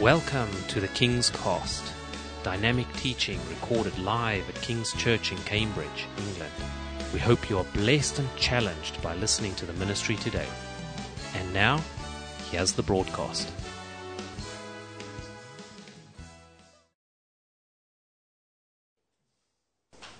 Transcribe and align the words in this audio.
Welcome 0.00 0.50
to 0.68 0.78
the 0.78 0.88
King's 0.88 1.30
Cast, 1.30 1.82
dynamic 2.42 2.86
teaching 2.98 3.40
recorded 3.48 3.98
live 3.98 4.46
at 4.46 4.54
King's 4.56 4.92
Church 4.92 5.32
in 5.32 5.38
Cambridge, 5.38 6.06
England. 6.18 6.52
We 7.14 7.18
hope 7.18 7.48
you 7.48 7.56
are 7.56 7.64
blessed 7.72 8.18
and 8.18 8.28
challenged 8.36 9.00
by 9.00 9.14
listening 9.14 9.54
to 9.54 9.64
the 9.64 9.72
ministry 9.72 10.16
today. 10.16 10.46
And 11.34 11.54
now, 11.54 11.82
here's 12.50 12.72
the 12.72 12.82
broadcast. 12.82 13.50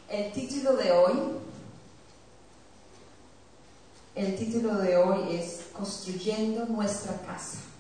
El 0.09 0.31
título 0.33 0.79
de 0.79 0.91
hoy, 0.91 1.39
el 4.15 4.39
título 4.39 4.79
de 4.79 4.97
hoy 4.97 5.37
es 5.37 5.69
Construyendo 5.75 6.65
nuestra 6.67 7.19
casa. 7.27 7.76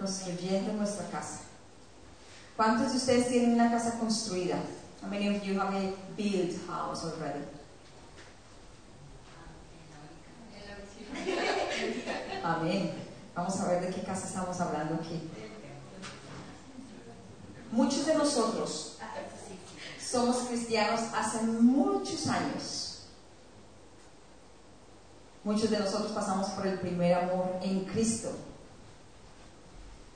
Construyendo 0.00 0.72
nuestra 0.72 1.06
casa. 1.08 1.40
¿Cuántos 2.56 2.92
de 2.92 2.96
ustedes 2.96 3.28
tienen 3.28 3.52
una 3.52 3.70
casa 3.70 3.98
construida? 3.98 4.56
How 5.02 5.08
many 5.08 5.28
of 5.28 5.42
you 5.44 5.60
have 5.60 5.74
a 5.74 5.92
built 6.16 6.66
house 6.66 7.04
already? 7.04 7.44
Amén. 12.42 12.92
Vamos 13.34 13.60
a 13.60 13.68
ver 13.68 13.82
de 13.82 13.94
qué 13.94 14.02
casa 14.02 14.26
estamos 14.26 14.58
hablando 14.58 14.94
aquí. 14.94 15.28
Muchos 17.70 18.06
de 18.06 18.14
nosotros 18.14 18.96
somos 20.00 20.38
cristianos 20.48 21.00
hace 21.14 21.42
muchos 21.42 22.26
años. 22.26 23.02
Muchos 25.44 25.70
de 25.70 25.78
nosotros 25.78 26.12
pasamos 26.12 26.48
por 26.50 26.66
el 26.66 26.78
primer 26.80 27.14
amor 27.14 27.58
en 27.62 27.84
Cristo. 27.84 28.30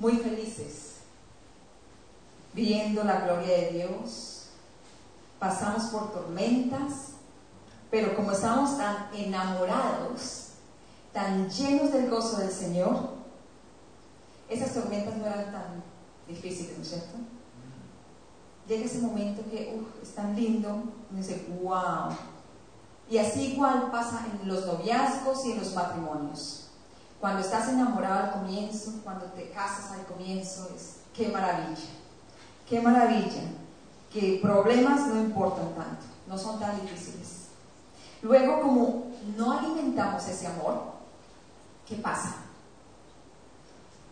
Muy 0.04 0.18
felices, 0.18 0.96
viendo 2.52 3.02
la 3.04 3.20
gloria 3.20 3.56
de 3.56 3.70
Dios. 3.70 4.48
Pasamos 5.38 5.84
por 5.84 6.12
tormentas, 6.12 7.12
pero 7.90 8.14
como 8.14 8.32
estamos 8.32 8.76
tan 8.76 9.08
enamorados, 9.14 10.48
tan 11.10 11.48
llenos 11.48 11.90
del 11.90 12.10
gozo 12.10 12.36
del 12.36 12.50
Señor, 12.50 13.14
esas 14.50 14.74
tormentas 14.74 15.16
no 15.16 15.24
eran 15.24 15.50
tan 15.50 15.82
difíciles, 16.28 16.76
¿no 16.76 16.82
es 16.82 16.90
cierto? 16.90 17.14
llega 18.68 18.84
ese 18.84 18.98
momento 18.98 19.42
que 19.50 19.74
uf, 19.74 20.02
es 20.02 20.14
tan 20.14 20.36
lindo, 20.36 20.68
uno 20.68 21.18
dice, 21.18 21.46
wow. 21.62 22.14
Y 23.08 23.16
así 23.16 23.54
igual 23.54 23.90
pasa 23.90 24.26
en 24.30 24.48
los 24.48 24.66
noviazgos 24.66 25.46
y 25.46 25.52
en 25.52 25.60
los 25.60 25.74
matrimonios. 25.74 26.64
Cuando 27.24 27.40
estás 27.40 27.70
enamorado 27.70 28.24
al 28.24 28.32
comienzo, 28.32 29.00
cuando 29.02 29.24
te 29.28 29.48
casas 29.48 29.92
al 29.92 30.04
comienzo, 30.04 30.70
es 30.76 30.96
qué 31.14 31.28
maravilla, 31.28 31.88
qué 32.68 32.82
maravilla, 32.82 33.44
que 34.12 34.40
problemas 34.42 35.06
no 35.06 35.22
importan 35.22 35.74
tanto, 35.74 36.04
no 36.28 36.36
son 36.36 36.60
tan 36.60 36.78
difíciles. 36.82 37.46
Luego, 38.20 38.60
como 38.60 39.04
no 39.38 39.58
alimentamos 39.58 40.28
ese 40.28 40.48
amor, 40.48 40.82
¿qué 41.88 41.96
pasa? 41.96 42.42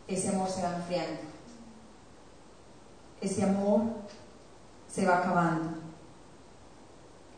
Ese 0.08 0.30
amor 0.30 0.48
se 0.48 0.62
va 0.62 0.76
enfriando. 0.76 1.20
Ese 3.20 3.44
amor 3.44 3.82
se 4.90 5.04
va 5.04 5.18
acabando 5.18 5.68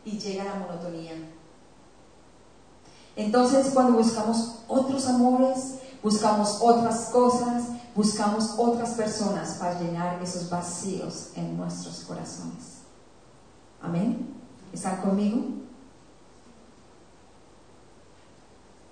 y 0.05 0.17
llega 0.17 0.45
la 0.45 0.55
monotonía. 0.55 1.34
Entonces 3.15 3.71
cuando 3.73 3.97
buscamos 3.97 4.59
otros 4.67 5.07
amores, 5.07 5.75
buscamos 6.03 6.59
otras 6.61 7.05
cosas, 7.05 7.63
buscamos 7.95 8.55
otras 8.57 8.91
personas 8.91 9.55
para 9.59 9.79
llenar 9.79 10.21
esos 10.21 10.49
vacíos 10.49 11.29
en 11.35 11.57
nuestros 11.57 12.01
corazones. 12.01 12.79
Amén. 13.81 14.35
¿Están 14.73 15.01
conmigo? 15.01 15.41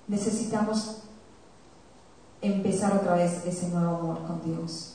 Necesitamos 0.08 0.98
empezar 2.42 2.94
otra 2.94 3.16
vez 3.16 3.46
ese 3.46 3.70
nuevo 3.70 3.96
amor 3.96 4.26
con 4.28 4.42
Dios 4.44 4.94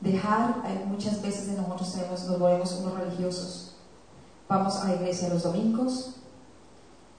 dejar, 0.00 0.62
muchas 0.86 1.22
veces 1.22 1.48
de 1.48 1.56
nosotros 1.56 1.96
nos 2.10 2.38
volvemos 2.38 2.72
unos 2.72 2.98
religiosos. 2.98 3.72
Vamos 4.48 4.76
a 4.76 4.88
la 4.88 4.94
iglesia 4.96 5.28
los 5.28 5.42
domingos, 5.42 6.16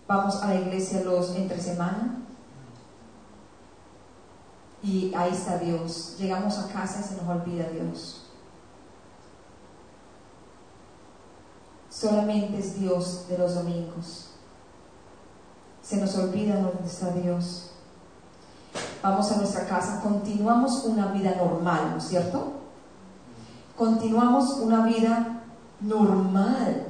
vamos 0.07 0.41
a 0.41 0.47
la 0.47 0.56
iglesia 0.56 1.01
los 1.03 1.35
entre 1.35 1.59
semana 1.59 2.19
y 4.81 5.13
ahí 5.13 5.34
está 5.34 5.57
Dios. 5.57 6.16
Llegamos 6.18 6.57
a 6.59 6.68
casa 6.68 7.01
y 7.01 7.03
se 7.03 7.22
nos 7.22 7.28
olvida 7.28 7.69
Dios. 7.69 8.23
Solamente 11.90 12.59
es 12.59 12.79
Dios 12.79 13.28
de 13.28 13.38
los 13.38 13.56
domingos. 13.56 14.31
Se 15.81 15.97
nos 15.97 16.16
olvida 16.18 16.56
dónde 16.56 16.88
está 16.88 17.12
Dios. 17.12 17.72
Vamos 19.01 19.31
a 19.31 19.38
nuestra 19.38 19.66
casa, 19.66 20.01
continuamos 20.01 20.84
una 20.85 21.12
vida 21.12 21.35
normal, 21.35 21.91
¿no 21.91 21.97
es 21.97 22.03
cierto? 22.03 22.57
continuamos 23.78 24.57
una 24.59 24.85
vida 24.85 25.44
normal. 25.79 26.88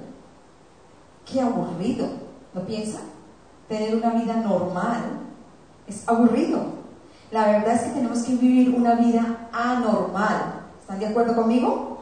Qué 1.26 1.42
aburrido, 1.42 2.08
¿no 2.58 2.66
piensa? 2.66 3.00
Tener 3.70 3.96
una 3.96 4.12
vida 4.12 4.38
normal 4.38 5.02
es 5.88 6.08
aburrido. 6.08 6.78
La 7.32 7.48
verdad 7.48 7.76
es 7.76 7.82
que 7.82 7.90
tenemos 7.90 8.20
que 8.24 8.36
vivir 8.36 8.74
una 8.74 8.96
vida 8.96 9.50
anormal. 9.52 10.62
¿Están 10.82 11.00
de 11.00 11.08
acuerdo 11.08 11.36
conmigo? 11.36 12.00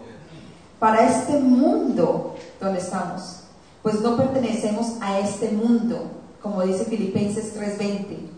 Para 0.80 1.08
este 1.08 1.40
mundo 1.40 2.36
donde 2.60 2.80
estamos, 2.80 3.42
pues 3.82 4.02
no 4.02 4.16
pertenecemos 4.16 4.94
a 5.02 5.20
este 5.20 5.52
mundo, 5.52 6.12
como 6.42 6.62
dice 6.62 6.86
Filipenses 6.86 7.54
3:20. 7.56 8.30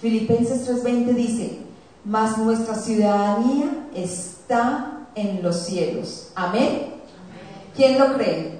Filipenses 0.00 0.68
3:20 0.68 1.14
dice, 1.14 1.58
mas 2.04 2.38
nuestra 2.38 2.74
ciudadanía 2.74 3.86
está 3.94 5.06
en 5.14 5.42
los 5.42 5.64
cielos. 5.64 6.30
Amén. 6.34 6.94
¿Quién 7.74 7.98
lo 7.98 8.14
cree? 8.14 8.57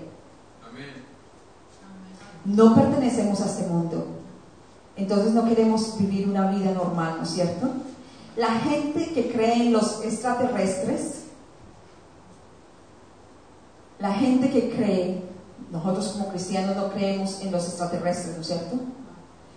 No 2.44 2.74
pertenecemos 2.74 3.40
a 3.40 3.46
este 3.46 3.66
mundo. 3.66 4.06
Entonces 4.96 5.32
no 5.32 5.44
queremos 5.44 5.98
vivir 5.98 6.28
una 6.28 6.50
vida 6.50 6.72
normal, 6.72 7.16
¿no 7.18 7.22
es 7.22 7.30
cierto? 7.30 7.68
La 8.36 8.52
gente 8.60 9.12
que 9.12 9.30
cree 9.30 9.66
en 9.66 9.72
los 9.72 10.04
extraterrestres, 10.04 11.24
la 13.98 14.12
gente 14.12 14.50
que 14.50 14.70
cree, 14.70 15.22
nosotros 15.70 16.08
como 16.08 16.28
cristianos 16.28 16.76
no 16.76 16.90
creemos 16.90 17.40
en 17.42 17.52
los 17.52 17.64
extraterrestres, 17.66 18.36
¿no 18.36 18.40
es 18.40 18.46
cierto? 18.46 18.76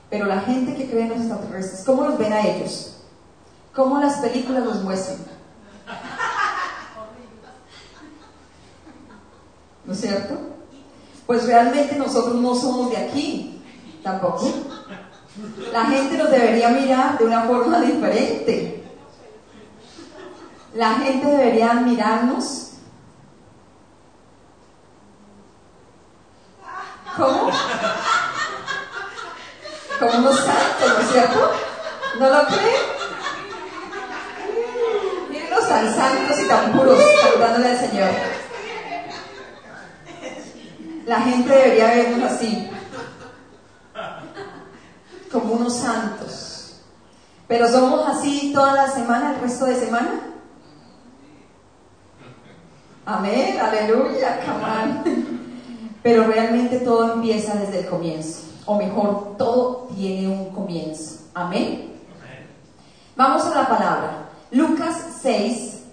Pero 0.09 0.25
la 0.25 0.41
gente 0.41 0.75
que 0.75 0.89
cree 0.89 1.03
en 1.03 1.09
los 1.09 1.19
extraterrestres, 1.19 1.83
¿cómo 1.85 2.03
los 2.03 2.17
ven 2.17 2.33
a 2.33 2.45
ellos? 2.45 2.97
¿Cómo 3.73 3.99
las 3.99 4.17
películas 4.17 4.65
los 4.65 4.83
muestran? 4.83 5.19
¿no 9.85 9.93
es 9.93 10.01
cierto? 10.01 10.50
Pues 11.31 11.45
realmente 11.45 11.95
nosotros 11.95 12.35
no 12.35 12.53
somos 12.53 12.89
de 12.89 12.97
aquí, 12.97 13.63
tampoco. 14.03 14.51
La 15.71 15.85
gente 15.85 16.17
nos 16.17 16.29
debería 16.29 16.67
mirar 16.67 17.17
de 17.17 17.23
una 17.23 17.43
forma 17.43 17.79
diferente. 17.79 18.83
La 20.73 20.95
gente 20.95 21.25
debería 21.25 21.73
mirarnos 21.75 22.71
¿Cómo? 27.15 27.49
Como 29.99 30.17
unos 30.17 30.35
santos, 30.37 30.93
¿no 30.97 30.99
es 30.99 31.11
cierto? 31.13 31.51
¿No 32.19 32.29
lo 32.29 32.45
creen? 32.47 32.83
Miren 35.29 35.49
los 35.49 35.69
tan 35.69 35.95
santos 35.95 36.39
y 36.41 36.47
tan 36.49 36.73
puros 36.73 37.01
saludándole 37.21 37.69
al 37.69 37.79
Señor. 37.79 38.40
La 41.11 41.19
gente 41.19 41.53
debería 41.53 41.87
vernos 41.87 42.31
así, 42.31 42.69
como 45.29 45.55
unos 45.55 45.75
santos. 45.75 46.79
Pero 47.49 47.67
somos 47.67 48.07
así 48.07 48.53
toda 48.55 48.71
la 48.71 48.87
semana, 48.89 49.33
el 49.33 49.41
resto 49.41 49.65
de 49.65 49.75
semana. 49.75 50.21
Amén, 53.05 53.59
aleluya, 53.59 54.39
camán. 54.45 55.03
Pero 56.01 56.27
realmente 56.27 56.79
todo 56.79 57.15
empieza 57.15 57.55
desde 57.55 57.79
el 57.79 57.87
comienzo. 57.87 58.43
O 58.65 58.77
mejor, 58.77 59.35
todo 59.37 59.89
tiene 59.93 60.29
un 60.29 60.51
comienzo. 60.51 61.25
Amén. 61.33 61.91
Vamos 63.17 63.45
a 63.47 63.63
la 63.63 63.67
palabra. 63.67 64.29
Lucas 64.51 64.95
6, 65.21 65.83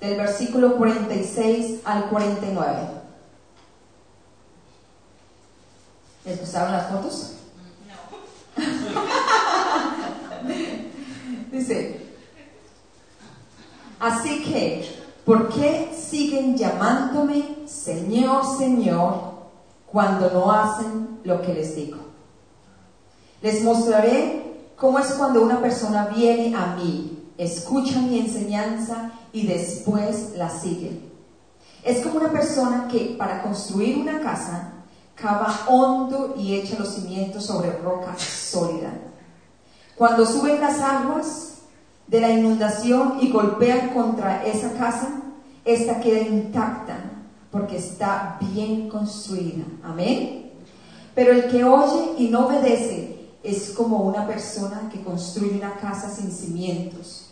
del 0.00 0.18
versículo 0.18 0.76
46 0.76 1.80
al 1.84 2.04
49. 2.10 2.97
¿Les 6.28 6.38
gustaron 6.38 6.72
las 6.72 6.90
fotos? 6.90 7.32
No. 7.88 8.66
Dice, 11.50 12.06
Así 13.98 14.44
que, 14.44 14.86
¿por 15.24 15.48
qué 15.48 15.90
siguen 15.98 16.54
llamándome 16.54 17.66
Señor, 17.66 18.44
Señor 18.58 19.38
cuando 19.90 20.30
no 20.30 20.52
hacen 20.52 21.20
lo 21.24 21.40
que 21.40 21.54
les 21.54 21.74
digo? 21.74 21.96
Les 23.40 23.62
mostraré 23.64 24.68
cómo 24.76 24.98
es 24.98 25.06
cuando 25.12 25.42
una 25.42 25.62
persona 25.62 26.08
viene 26.14 26.54
a 26.54 26.76
mí, 26.76 27.30
escucha 27.38 28.00
mi 28.00 28.18
enseñanza 28.18 29.12
y 29.32 29.46
después 29.46 30.34
la 30.36 30.50
sigue. 30.50 31.00
Es 31.82 32.02
como 32.02 32.16
una 32.18 32.30
persona 32.30 32.86
que 32.86 33.16
para 33.18 33.42
construir 33.42 33.96
una 33.96 34.20
casa 34.20 34.74
cava 35.20 35.64
hondo 35.68 36.34
y 36.38 36.54
echa 36.54 36.78
los 36.78 36.94
cimientos 36.94 37.46
sobre 37.46 37.72
roca 37.78 38.16
sólida. 38.18 38.92
Cuando 39.96 40.24
suben 40.24 40.60
las 40.60 40.80
aguas 40.80 41.54
de 42.06 42.20
la 42.20 42.30
inundación 42.30 43.18
y 43.20 43.30
golpean 43.30 43.90
contra 43.90 44.44
esa 44.44 44.72
casa, 44.74 45.22
esta 45.64 46.00
queda 46.00 46.20
intacta 46.20 46.96
porque 47.50 47.78
está 47.78 48.38
bien 48.40 48.88
construida. 48.88 49.64
Amén. 49.82 50.52
Pero 51.14 51.32
el 51.32 51.50
que 51.50 51.64
oye 51.64 52.14
y 52.18 52.28
no 52.28 52.46
obedece 52.46 53.30
es 53.42 53.70
como 53.70 54.02
una 54.02 54.26
persona 54.26 54.88
que 54.92 55.02
construye 55.02 55.56
una 55.56 55.74
casa 55.76 56.08
sin 56.10 56.30
cimientos. 56.30 57.30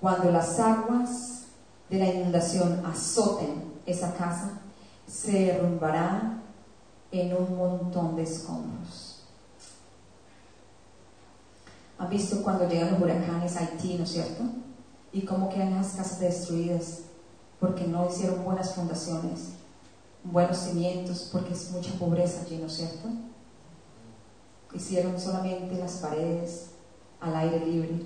Cuando 0.00 0.30
las 0.30 0.60
aguas 0.60 1.42
de 1.90 1.98
la 1.98 2.06
inundación 2.06 2.84
azoten 2.86 3.64
esa 3.86 4.14
casa, 4.14 4.60
se 5.06 5.32
derrumbará 5.32 6.38
en 7.10 7.36
un 7.36 7.56
montón 7.56 8.16
de 8.16 8.22
escombros. 8.22 9.22
¿Han 11.98 12.08
visto 12.08 12.42
cuando 12.42 12.68
llegan 12.68 12.92
los 12.92 13.00
huracanes 13.00 13.56
a 13.56 13.60
Haití, 13.60 13.94
no 13.94 14.04
es 14.04 14.10
cierto? 14.10 14.44
Y 15.12 15.22
cómo 15.22 15.48
quedan 15.48 15.74
las 15.74 15.92
casas 15.92 16.20
destruidas 16.20 17.00
porque 17.58 17.86
no 17.86 18.08
hicieron 18.08 18.44
buenas 18.44 18.74
fundaciones, 18.74 19.48
buenos 20.22 20.58
cimientos, 20.58 21.28
porque 21.32 21.54
es 21.54 21.70
mucha 21.72 21.92
pobreza 21.94 22.42
allí, 22.42 22.58
¿no 22.58 22.66
es 22.66 22.74
cierto? 22.74 23.08
Hicieron 24.72 25.18
solamente 25.18 25.74
las 25.76 25.94
paredes 25.94 26.66
al 27.20 27.34
aire 27.34 27.66
libre. 27.66 28.02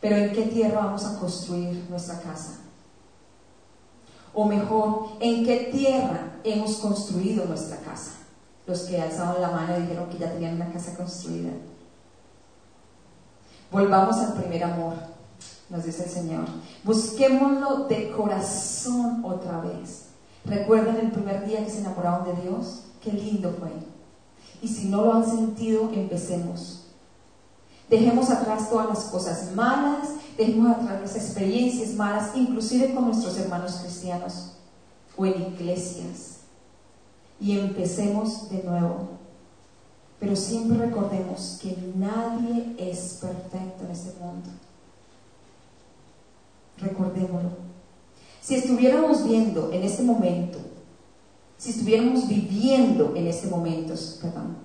Pero 0.00 0.16
¿en 0.16 0.32
qué 0.32 0.42
tierra 0.42 0.84
vamos 0.84 1.04
a 1.04 1.18
construir 1.18 1.86
nuestra 1.88 2.20
casa? 2.20 2.65
O 4.38 4.44
mejor, 4.44 5.08
¿en 5.18 5.46
qué 5.46 5.70
tierra 5.72 6.34
hemos 6.44 6.76
construido 6.76 7.46
nuestra 7.46 7.78
casa? 7.78 8.12
Los 8.66 8.82
que 8.82 9.00
alzaban 9.00 9.40
la 9.40 9.50
mano 9.50 9.80
dijeron 9.80 10.10
que 10.10 10.18
ya 10.18 10.30
tenían 10.30 10.56
una 10.56 10.70
casa 10.70 10.94
construida. 10.94 11.52
Volvamos 13.72 14.18
al 14.18 14.34
primer 14.34 14.62
amor, 14.62 14.92
nos 15.70 15.84
dice 15.84 16.04
el 16.04 16.10
Señor. 16.10 16.44
Busquémoslo 16.84 17.88
de 17.88 18.10
corazón 18.10 19.24
otra 19.24 19.58
vez. 19.62 20.08
¿Recuerdan 20.44 20.98
el 20.98 21.12
primer 21.12 21.46
día 21.46 21.64
que 21.64 21.70
se 21.70 21.78
enamoraron 21.78 22.26
de 22.26 22.42
Dios? 22.42 22.82
Qué 23.02 23.12
lindo 23.12 23.56
fue. 23.58 23.70
Y 24.60 24.68
si 24.68 24.88
no 24.88 25.02
lo 25.02 25.14
han 25.14 25.24
sentido, 25.24 25.90
empecemos. 25.94 26.88
Dejemos 27.88 28.28
atrás 28.28 28.68
todas 28.68 28.88
las 28.88 29.04
cosas 29.04 29.52
malas, 29.54 30.10
dejemos 30.36 30.76
atrás 30.76 31.00
las 31.00 31.16
experiencias 31.16 31.94
malas, 31.94 32.36
inclusive 32.36 32.94
con 32.94 33.06
nuestros 33.06 33.38
hermanos 33.38 33.80
cristianos 33.82 34.52
o 35.16 35.26
en 35.26 35.54
iglesias. 35.54 36.38
Y 37.40 37.58
empecemos 37.58 38.50
de 38.50 38.62
nuevo. 38.62 39.08
Pero 40.18 40.34
siempre 40.34 40.78
recordemos 40.78 41.58
que 41.60 41.76
nadie 41.96 42.74
es 42.78 43.18
perfecto 43.20 43.84
en 43.84 43.90
este 43.90 44.18
mundo. 44.18 44.48
Recordémoslo. 46.78 47.50
Si 48.40 48.54
estuviéramos 48.54 49.24
viendo 49.24 49.72
en 49.72 49.82
este 49.82 50.02
momento, 50.02 50.58
si 51.58 51.70
estuviéramos 51.70 52.28
viviendo 52.28 53.14
en 53.16 53.26
este 53.26 53.48
momento, 53.48 53.94
perdón, 54.20 54.56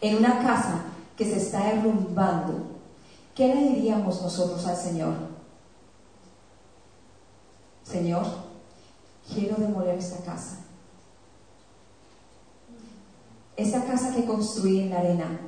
en 0.00 0.16
una 0.16 0.40
casa 0.40 0.84
que 1.16 1.24
se 1.24 1.38
está 1.38 1.72
derrumbando, 1.72 2.73
¿qué 3.34 3.48
le 3.48 3.70
diríamos 3.70 4.22
nosotros 4.22 4.64
al 4.66 4.76
Señor? 4.76 5.14
Señor, 7.82 8.26
quiero 9.32 9.56
demoler 9.56 9.98
esta 9.98 10.24
casa. 10.24 10.60
Esa 13.56 13.84
casa 13.84 14.14
que 14.14 14.24
construí 14.24 14.80
en 14.80 14.90
la 14.90 14.98
arena. 14.98 15.40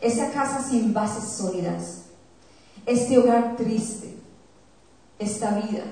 Esa 0.00 0.30
casa 0.32 0.62
sin 0.62 0.92
bases 0.92 1.24
sólidas. 1.24 2.06
Este 2.86 3.18
hogar 3.18 3.56
triste. 3.56 4.16
Esta 5.18 5.54
vida 5.60 5.84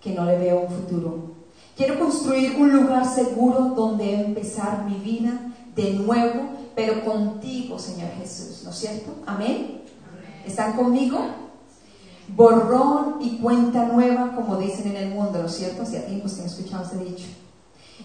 que 0.00 0.12
no 0.12 0.24
le 0.24 0.38
veo 0.38 0.60
un 0.60 0.68
futuro. 0.68 1.38
Quiero 1.76 1.98
construir 1.98 2.56
un 2.56 2.72
lugar 2.72 3.06
seguro 3.06 3.74
donde 3.76 4.14
empezar 4.14 4.84
mi 4.84 4.96
vida 4.96 5.52
de 5.76 5.92
nuevo 5.92 6.57
pero 6.78 7.04
contigo, 7.04 7.76
Señor 7.76 8.08
Jesús, 8.20 8.62
¿no 8.62 8.70
es 8.70 8.76
cierto? 8.76 9.12
Amén. 9.26 9.82
¿Están 10.46 10.74
conmigo? 10.74 11.18
Borrón 12.28 13.16
y 13.20 13.38
cuenta 13.38 13.86
nueva, 13.86 14.32
como 14.36 14.56
dicen 14.58 14.86
en 14.86 14.96
el 14.96 15.08
mundo, 15.08 15.40
¿no 15.40 15.46
es 15.46 15.56
cierto? 15.56 15.82
Hacía 15.82 16.06
tiempos 16.06 16.34
que 16.34 16.42
no 16.42 16.46
escuchamos 16.46 16.86
ese 16.92 17.02
dicho. 17.02 17.26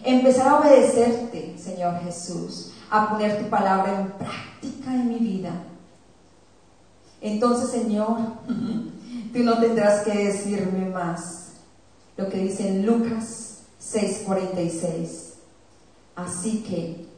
Empezar 0.03 0.47
a 0.47 0.59
obedecerte, 0.59 1.55
Señor 1.55 1.99
Jesús, 2.03 2.71
a 2.89 3.11
poner 3.11 3.43
tu 3.43 3.47
palabra 3.47 4.01
en 4.01 4.07
práctica 4.13 4.91
en 4.91 5.07
mi 5.07 5.19
vida. 5.19 5.51
Entonces, 7.21 7.69
Señor, 7.69 8.17
tú 9.33 9.39
no 9.43 9.59
tendrás 9.59 10.01
que 10.01 10.17
decirme 10.17 10.89
más 10.89 11.49
lo 12.17 12.27
que 12.27 12.39
dice 12.39 12.69
en 12.69 12.87
Lucas 12.87 13.65
6:46. 13.79 15.33
Así 16.15 16.63
que 16.63 17.12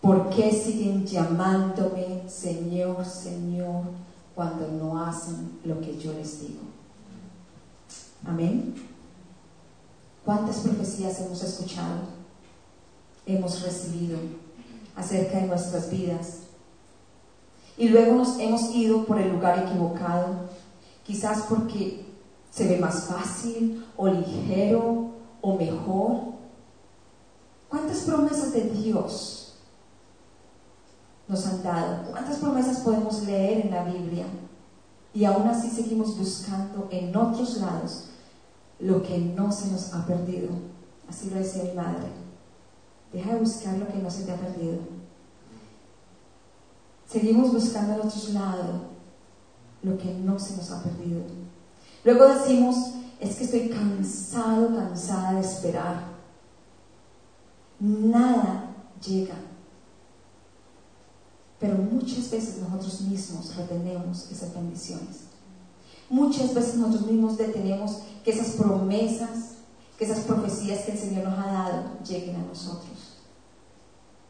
¿Por 0.00 0.30
qué 0.30 0.52
siguen 0.52 1.04
llamándome 1.06 2.22
Señor, 2.28 3.04
Señor 3.04 3.82
cuando 4.34 4.68
no 4.68 5.02
hacen 5.02 5.58
lo 5.64 5.80
que 5.80 5.98
yo 5.98 6.12
les 6.12 6.40
digo? 6.40 6.60
Amén. 8.24 8.74
¿Cuántas 10.24 10.58
profecías 10.58 11.20
hemos 11.20 11.42
escuchado, 11.42 12.00
hemos 13.26 13.62
recibido 13.62 14.18
acerca 14.94 15.38
de 15.40 15.48
nuestras 15.48 15.90
vidas? 15.90 16.40
Y 17.76 17.88
luego 17.88 18.14
nos 18.14 18.38
hemos 18.38 18.74
ido 18.74 19.04
por 19.04 19.20
el 19.20 19.32
lugar 19.32 19.66
equivocado, 19.66 20.48
quizás 21.04 21.42
porque 21.48 22.04
se 22.50 22.68
ve 22.68 22.78
más 22.78 23.04
fácil 23.04 23.84
o 23.96 24.06
ligero 24.06 25.10
o 25.40 25.56
mejor. 25.56 26.20
¿Cuántas 27.68 27.98
promesas 28.00 28.52
de 28.52 28.62
Dios 28.62 29.37
nos 31.28 31.46
han 31.46 31.62
dado. 31.62 32.10
¿Cuántas 32.10 32.38
promesas 32.38 32.80
podemos 32.80 33.22
leer 33.24 33.66
en 33.66 33.70
la 33.70 33.84
Biblia? 33.84 34.24
Y 35.12 35.24
aún 35.24 35.46
así 35.46 35.70
seguimos 35.70 36.16
buscando 36.16 36.88
en 36.90 37.14
otros 37.14 37.58
lados 37.58 38.04
lo 38.80 39.02
que 39.02 39.18
no 39.18 39.52
se 39.52 39.70
nos 39.70 39.92
ha 39.92 40.06
perdido. 40.06 40.48
Así 41.08 41.30
lo 41.30 41.36
decía 41.36 41.64
mi 41.64 41.72
madre. 41.72 42.08
Deja 43.12 43.34
de 43.34 43.40
buscar 43.40 43.76
lo 43.78 43.88
que 43.88 43.98
no 43.98 44.10
se 44.10 44.24
te 44.24 44.32
ha 44.32 44.36
perdido. 44.36 44.78
Seguimos 47.06 47.52
buscando 47.52 47.94
en 47.94 48.00
otros 48.00 48.30
lados 48.30 48.82
lo 49.82 49.96
que 49.96 50.12
no 50.14 50.38
se 50.38 50.56
nos 50.56 50.70
ha 50.70 50.82
perdido. 50.82 51.22
Luego 52.04 52.26
decimos, 52.26 52.76
es 53.20 53.36
que 53.36 53.44
estoy 53.44 53.68
cansado, 53.70 54.74
cansada 54.74 55.32
de 55.34 55.40
esperar. 55.40 56.08
Nada 57.80 58.74
llega 59.04 59.34
pero 61.60 61.74
muchas 61.76 62.30
veces 62.30 62.58
nosotros 62.58 63.00
mismos 63.02 63.56
retenemos 63.56 64.30
esas 64.30 64.54
bendiciones. 64.54 65.28
Muchas 66.08 66.54
veces 66.54 66.76
nosotros 66.76 67.10
mismos 67.10 67.36
detenemos 67.36 67.98
que 68.24 68.30
esas 68.30 68.54
promesas, 68.54 69.56
que 69.98 70.04
esas 70.04 70.20
profecías 70.20 70.82
que 70.82 70.92
el 70.92 70.98
Señor 70.98 71.24
nos 71.24 71.38
ha 71.38 71.52
dado 71.52 71.82
lleguen 72.06 72.36
a 72.36 72.46
nosotros. 72.46 73.16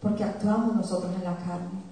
Porque 0.01 0.25
actuamos 0.25 0.75
nosotros 0.75 1.13
en 1.15 1.25
la 1.25 1.37
carne. 1.37 1.83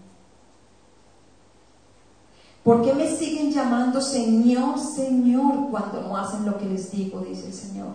¿Por 2.65 2.83
qué 2.83 2.95
me 2.95 3.15
siguen 3.15 3.53
llamando 3.53 4.01
Señor, 4.01 4.79
Señor 4.79 5.71
cuando 5.71 6.01
no 6.01 6.17
hacen 6.17 6.47
lo 6.47 6.59
que 6.59 6.65
les 6.65 6.91
digo? 6.91 7.21
Dice 7.21 7.47
el 7.47 7.53
Señor. 7.53 7.93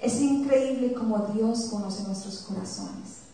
Es 0.00 0.20
increíble 0.20 0.92
como 0.92 1.18
Dios 1.34 1.64
conoce 1.64 2.04
nuestros 2.04 2.42
corazones. 2.42 3.24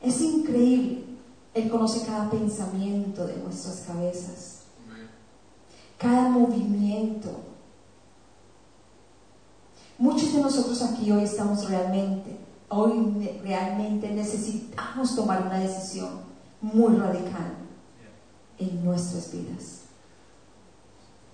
Es 0.00 0.20
increíble 0.20 1.11
él 1.54 1.70
conoce 1.70 2.06
cada 2.06 2.30
pensamiento 2.30 3.26
de 3.26 3.36
nuestras 3.36 3.80
cabezas, 3.86 4.62
cada 5.98 6.28
movimiento. 6.30 7.28
Muchos 9.98 10.32
de 10.32 10.40
nosotros 10.40 10.82
aquí 10.82 11.12
hoy 11.12 11.24
estamos 11.24 11.68
realmente, 11.68 12.36
hoy 12.68 13.40
realmente 13.42 14.10
necesitamos 14.10 15.14
tomar 15.14 15.42
una 15.42 15.58
decisión 15.58 16.32
muy 16.60 16.96
radical 16.96 17.54
en 18.58 18.84
nuestras 18.84 19.30
vidas. 19.32 19.78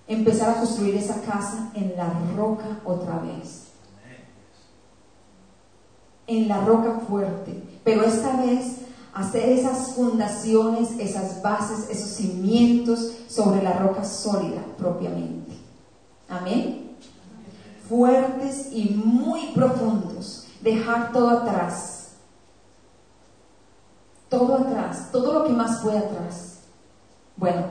empezar 0.07 0.49
a 0.49 0.59
construir 0.59 0.95
esa 0.95 1.21
casa 1.21 1.69
en 1.75 1.95
la 1.95 2.11
roca 2.35 2.79
otra 2.83 3.19
vez. 3.19 3.67
En 6.25 6.47
la 6.47 6.65
roca 6.65 6.99
fuerte. 7.07 7.61
Pero 7.83 8.03
esta 8.03 8.37
vez 8.37 8.78
hacer 9.13 9.49
esas 9.49 9.93
fundaciones, 9.93 10.91
esas 10.99 11.41
bases, 11.41 11.89
esos 11.89 12.09
cimientos 12.11 13.11
sobre 13.27 13.63
la 13.63 13.73
roca 13.73 14.03
sólida 14.03 14.61
propiamente. 14.77 15.51
Amén. 16.27 16.97
Fuertes 17.87 18.69
y 18.71 18.89
muy 18.89 19.51
profundos. 19.53 20.47
Dejar 20.61 21.11
todo 21.11 21.29
atrás. 21.29 22.11
Todo 24.29 24.57
atrás. 24.57 25.09
Todo 25.11 25.33
lo 25.33 25.43
que 25.45 25.53
más 25.53 25.81
puede 25.81 25.97
atrás. 25.97 26.59
Bueno, 27.35 27.63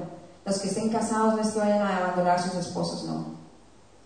los 0.45 0.59
que 0.59 0.68
estén 0.68 0.88
casados 0.88 1.35
no 1.35 1.42
es 1.42 1.50
que 1.50 1.61
vayan 1.61 1.83
a 1.83 1.99
abandonar 1.99 2.38
a 2.38 2.42
sus 2.42 2.54
esposos, 2.54 3.04
no. 3.04 3.38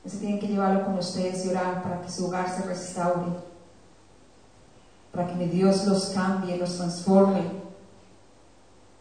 Ese 0.05 0.19
tienen 0.19 0.41
que 0.41 0.49
llevarlo 0.49 0.85
con 0.85 0.99
ustedes 0.99 1.47
y 1.47 1.51
orar 1.51 1.83
para 1.83 2.03
que 2.03 2.11
su 2.11 2.27
hogar 2.27 2.51
se 2.51 2.63
restaure. 2.63 3.52
Para 5.13 5.37
que 5.37 5.47
Dios 5.47 5.87
los 5.87 6.07
cambie, 6.07 6.57
los 6.57 6.77
transforme. 6.77 7.43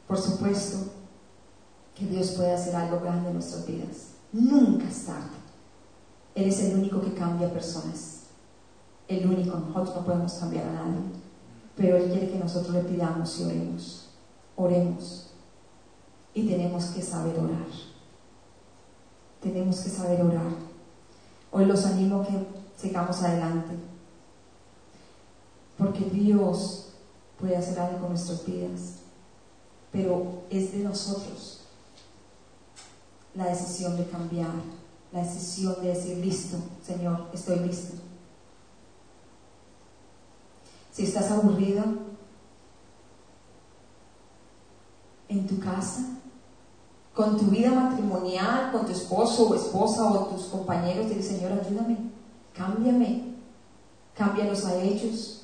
Por 0.07 0.17
supuesto 0.17 0.91
que 1.95 2.05
Dios 2.05 2.31
puede 2.31 2.53
hacer 2.53 2.75
algo 2.75 2.99
grande 2.99 3.29
en 3.29 3.35
nuestras 3.35 3.65
vidas. 3.65 4.11
Nunca 4.33 4.87
es 4.87 5.05
tarde. 5.05 5.41
Él 6.35 6.49
es 6.49 6.59
el 6.59 6.77
único 6.77 7.01
que 7.01 7.13
cambia 7.13 7.51
personas. 7.51 8.23
El 9.07 9.27
único. 9.27 9.57
Nosotros 9.57 9.95
no 9.95 10.05
podemos 10.05 10.33
cambiar 10.33 10.65
a 10.67 10.73
nadie. 10.73 11.01
Pero 11.75 11.97
Él 11.97 12.11
quiere 12.11 12.29
que 12.29 12.39
nosotros 12.39 12.73
le 12.75 12.81
pidamos 12.83 13.39
y 13.39 13.43
oremos. 13.45 14.09
Oremos 14.55 15.31
y 16.33 16.47
tenemos 16.47 16.85
que 16.85 17.01
saber 17.01 17.37
orar. 17.37 17.67
Tenemos 19.41 19.79
que 19.79 19.89
saber 19.89 20.21
orar. 20.21 20.51
Hoy 21.51 21.65
los 21.65 21.85
animo 21.85 22.21
a 22.21 22.27
que 22.27 22.47
sigamos 22.77 23.21
adelante. 23.23 23.75
Porque 25.81 26.05
Dios 26.05 26.89
puede 27.39 27.57
hacer 27.57 27.79
algo 27.79 28.01
con 28.01 28.09
nuestras 28.09 28.45
vidas. 28.45 28.97
Pero 29.91 30.43
es 30.51 30.73
de 30.73 30.83
nosotros 30.83 31.61
la 33.33 33.47
decisión 33.47 33.97
de 33.97 34.05
cambiar, 34.05 34.51
la 35.11 35.23
decisión 35.23 35.75
de 35.81 35.87
decir, 35.87 36.17
listo, 36.17 36.57
Señor, 36.85 37.29
estoy 37.33 37.59
listo. 37.59 37.95
Si 40.91 41.03
estás 41.03 41.31
aburrido 41.31 41.83
en 45.29 45.47
tu 45.47 45.59
casa, 45.59 46.05
con 47.15 47.37
tu 47.39 47.45
vida 47.45 47.71
matrimonial, 47.71 48.71
con 48.71 48.85
tu 48.85 48.91
esposo 48.91 49.49
o 49.49 49.55
esposa 49.55 50.05
o 50.11 50.27
tus 50.27 50.43
compañeros, 50.45 51.09
dile, 51.09 51.23
Señor, 51.23 51.53
ayúdame, 51.53 51.97
cámbiame, 52.53 53.33
cámbialos 54.13 54.65
a 54.65 54.75
ellos, 54.75 55.40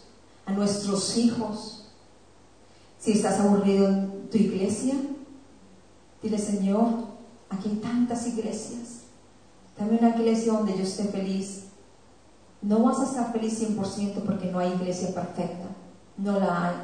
a 0.48 0.52
nuestros 0.52 1.16
hijos. 1.18 1.90
Si 2.98 3.12
estás 3.12 3.40
aburrido 3.40 3.88
en 3.88 4.30
tu 4.32 4.38
iglesia, 4.38 4.96
dile, 6.24 6.40
Señor, 6.40 6.88
aquí 7.50 7.70
hay 7.70 7.76
tantas 7.76 8.26
iglesias, 8.26 9.02
dame 9.78 10.00
una 10.00 10.10
iglesia 10.10 10.54
donde 10.54 10.76
yo 10.76 10.84
esté 10.84 11.04
feliz. 11.04 11.66
No 12.64 12.84
vas 12.84 13.00
a 13.00 13.06
estar 13.06 13.32
feliz 13.32 13.62
100% 13.62 14.24
porque 14.26 14.52
no 14.52 14.58
hay 14.58 14.74
iglesia 14.74 15.14
perfecta, 15.14 15.68
no 16.18 16.40
la 16.40 16.66
hay 16.66 16.76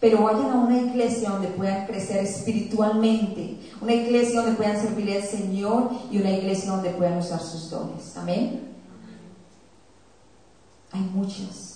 pero 0.00 0.22
vayan 0.22 0.50
a 0.50 0.56
una 0.56 0.78
iglesia 0.78 1.30
donde 1.30 1.48
puedan 1.48 1.86
crecer 1.86 2.18
espiritualmente, 2.18 3.58
una 3.80 3.94
iglesia 3.94 4.42
donde 4.42 4.56
puedan 4.56 4.80
servirle 4.80 5.16
al 5.16 5.26
Señor 5.26 5.90
y 6.10 6.18
una 6.18 6.30
iglesia 6.30 6.72
donde 6.72 6.90
puedan 6.90 7.18
usar 7.18 7.40
sus 7.40 7.70
dones. 7.70 8.16
Amén. 8.16 8.74
Hay 10.92 11.00
muchas. 11.00 11.75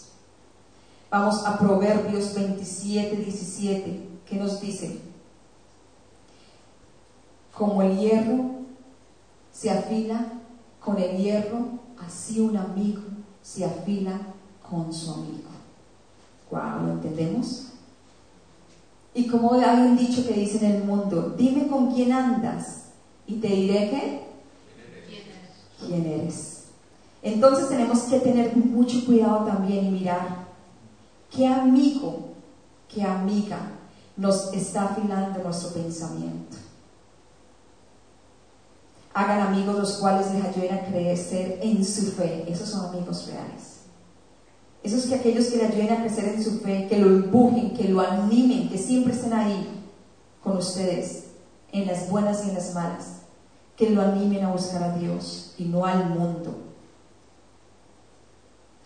Vamos 1.10 1.44
a 1.44 1.58
Proverbios 1.58 2.34
27, 2.34 3.16
17, 3.16 4.08
que 4.28 4.36
nos 4.36 4.60
dice, 4.60 5.00
como 7.52 7.82
el 7.82 7.98
hierro 7.98 8.60
se 9.52 9.70
afila 9.70 10.24
con 10.78 10.98
el 10.98 11.16
hierro, 11.16 11.80
así 11.98 12.38
un 12.38 12.56
amigo 12.56 13.02
se 13.42 13.64
afila 13.64 14.20
con 14.68 14.92
su 14.92 15.12
amigo. 15.12 15.50
Wow, 16.48 16.86
¿lo 16.86 16.92
entendemos? 16.92 17.72
Y 19.12 19.26
como 19.26 19.54
hay 19.54 19.80
un 19.80 19.96
dicho 19.96 20.24
que 20.24 20.34
dice 20.34 20.64
en 20.64 20.76
el 20.76 20.84
mundo, 20.84 21.34
dime 21.36 21.66
con 21.66 21.92
quién 21.92 22.12
andas 22.12 22.84
y 23.26 23.34
te 23.34 23.48
diré 23.48 23.90
que 23.90 24.26
quién 25.84 26.06
eres. 26.06 26.66
Entonces 27.20 27.68
tenemos 27.68 28.02
que 28.04 28.20
tener 28.20 28.56
mucho 28.56 29.04
cuidado 29.04 29.44
también 29.44 29.86
y 29.86 29.90
mirar 29.90 30.49
qué 31.30 31.46
amigo, 31.46 32.34
qué 32.88 33.02
amiga 33.02 33.58
nos 34.16 34.52
está 34.52 34.84
afilando 34.86 35.42
nuestro 35.42 35.70
pensamiento. 35.70 36.56
Hagan 39.12 39.40
amigos 39.40 39.76
los 39.76 39.92
cuales 39.94 40.32
les 40.32 40.44
ayuden 40.44 40.78
a 40.78 40.82
crecer 40.86 41.58
en 41.62 41.84
su 41.84 42.12
fe. 42.12 42.44
Esos 42.46 42.68
son 42.68 42.86
amigos 42.86 43.26
reales. 43.26 43.80
Esos 44.82 45.06
que 45.06 45.16
aquellos 45.16 45.46
que 45.46 45.58
le 45.58 45.66
ayuden 45.66 45.92
a 45.92 46.00
crecer 46.00 46.26
en 46.26 46.42
su 46.42 46.60
fe, 46.60 46.86
que 46.88 46.98
lo 46.98 47.08
empujen, 47.08 47.74
que 47.74 47.88
lo 47.88 48.00
animen, 48.00 48.68
que 48.68 48.78
siempre 48.78 49.12
estén 49.12 49.32
ahí 49.32 49.84
con 50.42 50.56
ustedes, 50.56 51.24
en 51.72 51.86
las 51.86 52.08
buenas 52.08 52.44
y 52.44 52.50
en 52.50 52.54
las 52.54 52.74
malas, 52.74 53.22
que 53.76 53.90
lo 53.90 54.00
animen 54.00 54.44
a 54.44 54.52
buscar 54.52 54.82
a 54.82 54.96
Dios 54.96 55.54
y 55.58 55.64
no 55.64 55.84
al 55.84 56.08
mundo. 56.10 56.54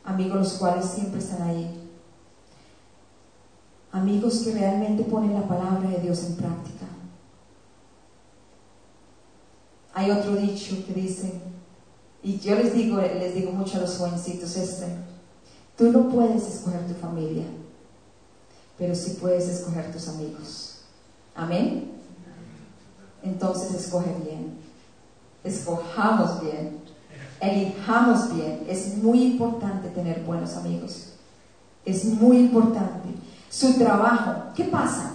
Amigos 0.05 0.39
los 0.39 0.53
cuales 0.55 0.85
siempre 0.87 1.21
están 1.21 1.43
ahí. 1.43 1.84
Amigos 3.95 4.41
que 4.41 4.55
realmente 4.55 5.05
ponen 5.05 5.35
la 5.35 5.47
palabra 5.47 5.89
de 5.89 6.01
Dios 6.01 6.25
en 6.25 6.35
práctica. 6.35 6.85
Hay 9.95 10.11
otro 10.11 10.35
dicho 10.35 10.85
que 10.85 10.93
dice, 10.93 11.33
y 12.21 12.41
yo 12.41 12.57
les 12.57 12.75
digo, 12.75 12.97
les 13.01 13.37
digo 13.37 13.53
mucho 13.53 13.79
a 13.79 13.83
los 13.83 13.97
jovencitos 13.97 14.57
este, 14.57 14.89
Tú 15.79 15.93
no 15.93 16.09
puedes 16.09 16.43
escoger 16.43 16.89
tu 16.89 16.95
familia, 16.95 17.45
pero 18.77 18.97
sí 18.97 19.17
puedes 19.21 19.49
escoger 19.49 19.93
tus 19.93 20.09
amigos. 20.09 20.81
Amén. 21.37 21.93
Entonces 23.23 23.75
escoge 23.75 24.13
bien. 24.25 24.59
Escojamos 25.45 26.41
bien. 26.41 26.79
Elijamos 27.41 28.35
bien. 28.35 28.65
Es 28.69 28.97
muy 28.97 29.23
importante 29.23 29.89
tener 29.91 30.25
buenos 30.25 30.57
amigos. 30.57 31.11
Es 31.85 32.05
muy 32.05 32.39
importante. 32.39 33.09
Su 33.55 33.75
trabajo. 33.75 34.53
¿Qué 34.57 34.65
pasa? 34.65 35.13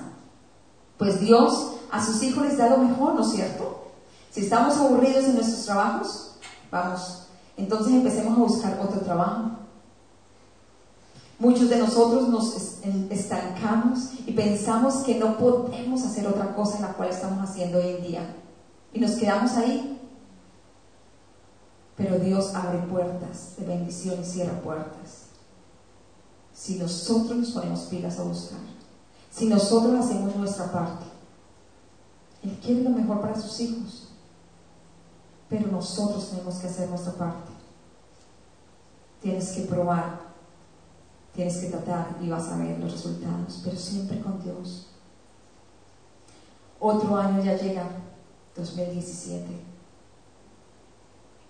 Pues 0.98 1.19
Dios 1.19 1.74
a 1.91 2.03
sus 2.03 2.24
hijos 2.24 2.46
les 2.46 2.58
da 2.58 2.69
lo 2.69 2.77
mejor, 2.77 3.15
¿no 3.15 3.22
es 3.22 3.31
cierto? 3.31 3.91
Si 4.31 4.41
estamos 4.41 4.77
aburridos 4.77 5.25
en 5.25 5.36
nuestros 5.36 5.65
trabajos, 5.65 6.36
vamos. 6.72 7.27
Entonces 7.58 7.91
empecemos 7.91 8.38
a 8.38 8.41
buscar 8.41 8.79
otro 8.81 9.01
trabajo. 9.01 9.51
Muchos 11.38 11.69
de 11.69 11.79
nosotros 11.79 12.29
nos 12.29 12.81
estancamos 13.10 14.12
y 14.25 14.31
pensamos 14.31 15.03
que 15.03 15.15
no 15.15 15.38
podemos 15.38 16.03
hacer 16.05 16.25
otra 16.25 16.55
cosa 16.55 16.77
en 16.77 16.84
la 16.84 16.93
cual 16.93 17.10
estamos 17.10 17.43
haciendo 17.43 17.79
hoy 17.79 17.89
en 17.89 18.03
día. 18.03 18.36
Y 18.93 19.01
nos 19.01 19.12
quedamos 19.15 19.51
ahí. 19.58 20.00
Pero 21.98 22.17
Dios 22.19 22.55
abre 22.55 22.79
puertas 22.79 23.55
de 23.58 23.65
bendición 23.65 24.22
y 24.22 24.25
cierra 24.25 24.62
puertas. 24.62 25.18
Si 26.59 26.75
nosotros 26.75 27.37
nos 27.37 27.51
ponemos 27.51 27.79
pilas 27.83 28.19
a 28.19 28.23
buscar, 28.23 28.59
si 29.31 29.45
nosotros 29.45 30.05
hacemos 30.05 30.35
nuestra 30.35 30.69
parte, 30.69 31.05
Él 32.43 32.59
quiere 32.61 32.83
lo 32.83 32.89
mejor 32.89 33.21
para 33.21 33.39
sus 33.39 33.57
hijos. 33.61 34.09
Pero 35.47 35.71
nosotros 35.71 36.29
tenemos 36.29 36.55
que 36.55 36.67
hacer 36.67 36.89
nuestra 36.89 37.13
parte. 37.13 37.51
Tienes 39.21 39.51
que 39.53 39.61
probar 39.61 40.29
Tienes 41.33 41.57
que 41.57 41.67
tratar 41.67 42.17
y 42.21 42.27
vas 42.27 42.49
a 42.49 42.57
ver 42.57 42.77
los 42.79 42.91
resultados, 42.91 43.61
pero 43.63 43.77
siempre 43.77 44.19
con 44.19 44.43
Dios. 44.43 44.87
Otro 46.79 47.15
año 47.15 47.41
ya 47.41 47.55
llega, 47.55 47.87
2017. 48.57 49.45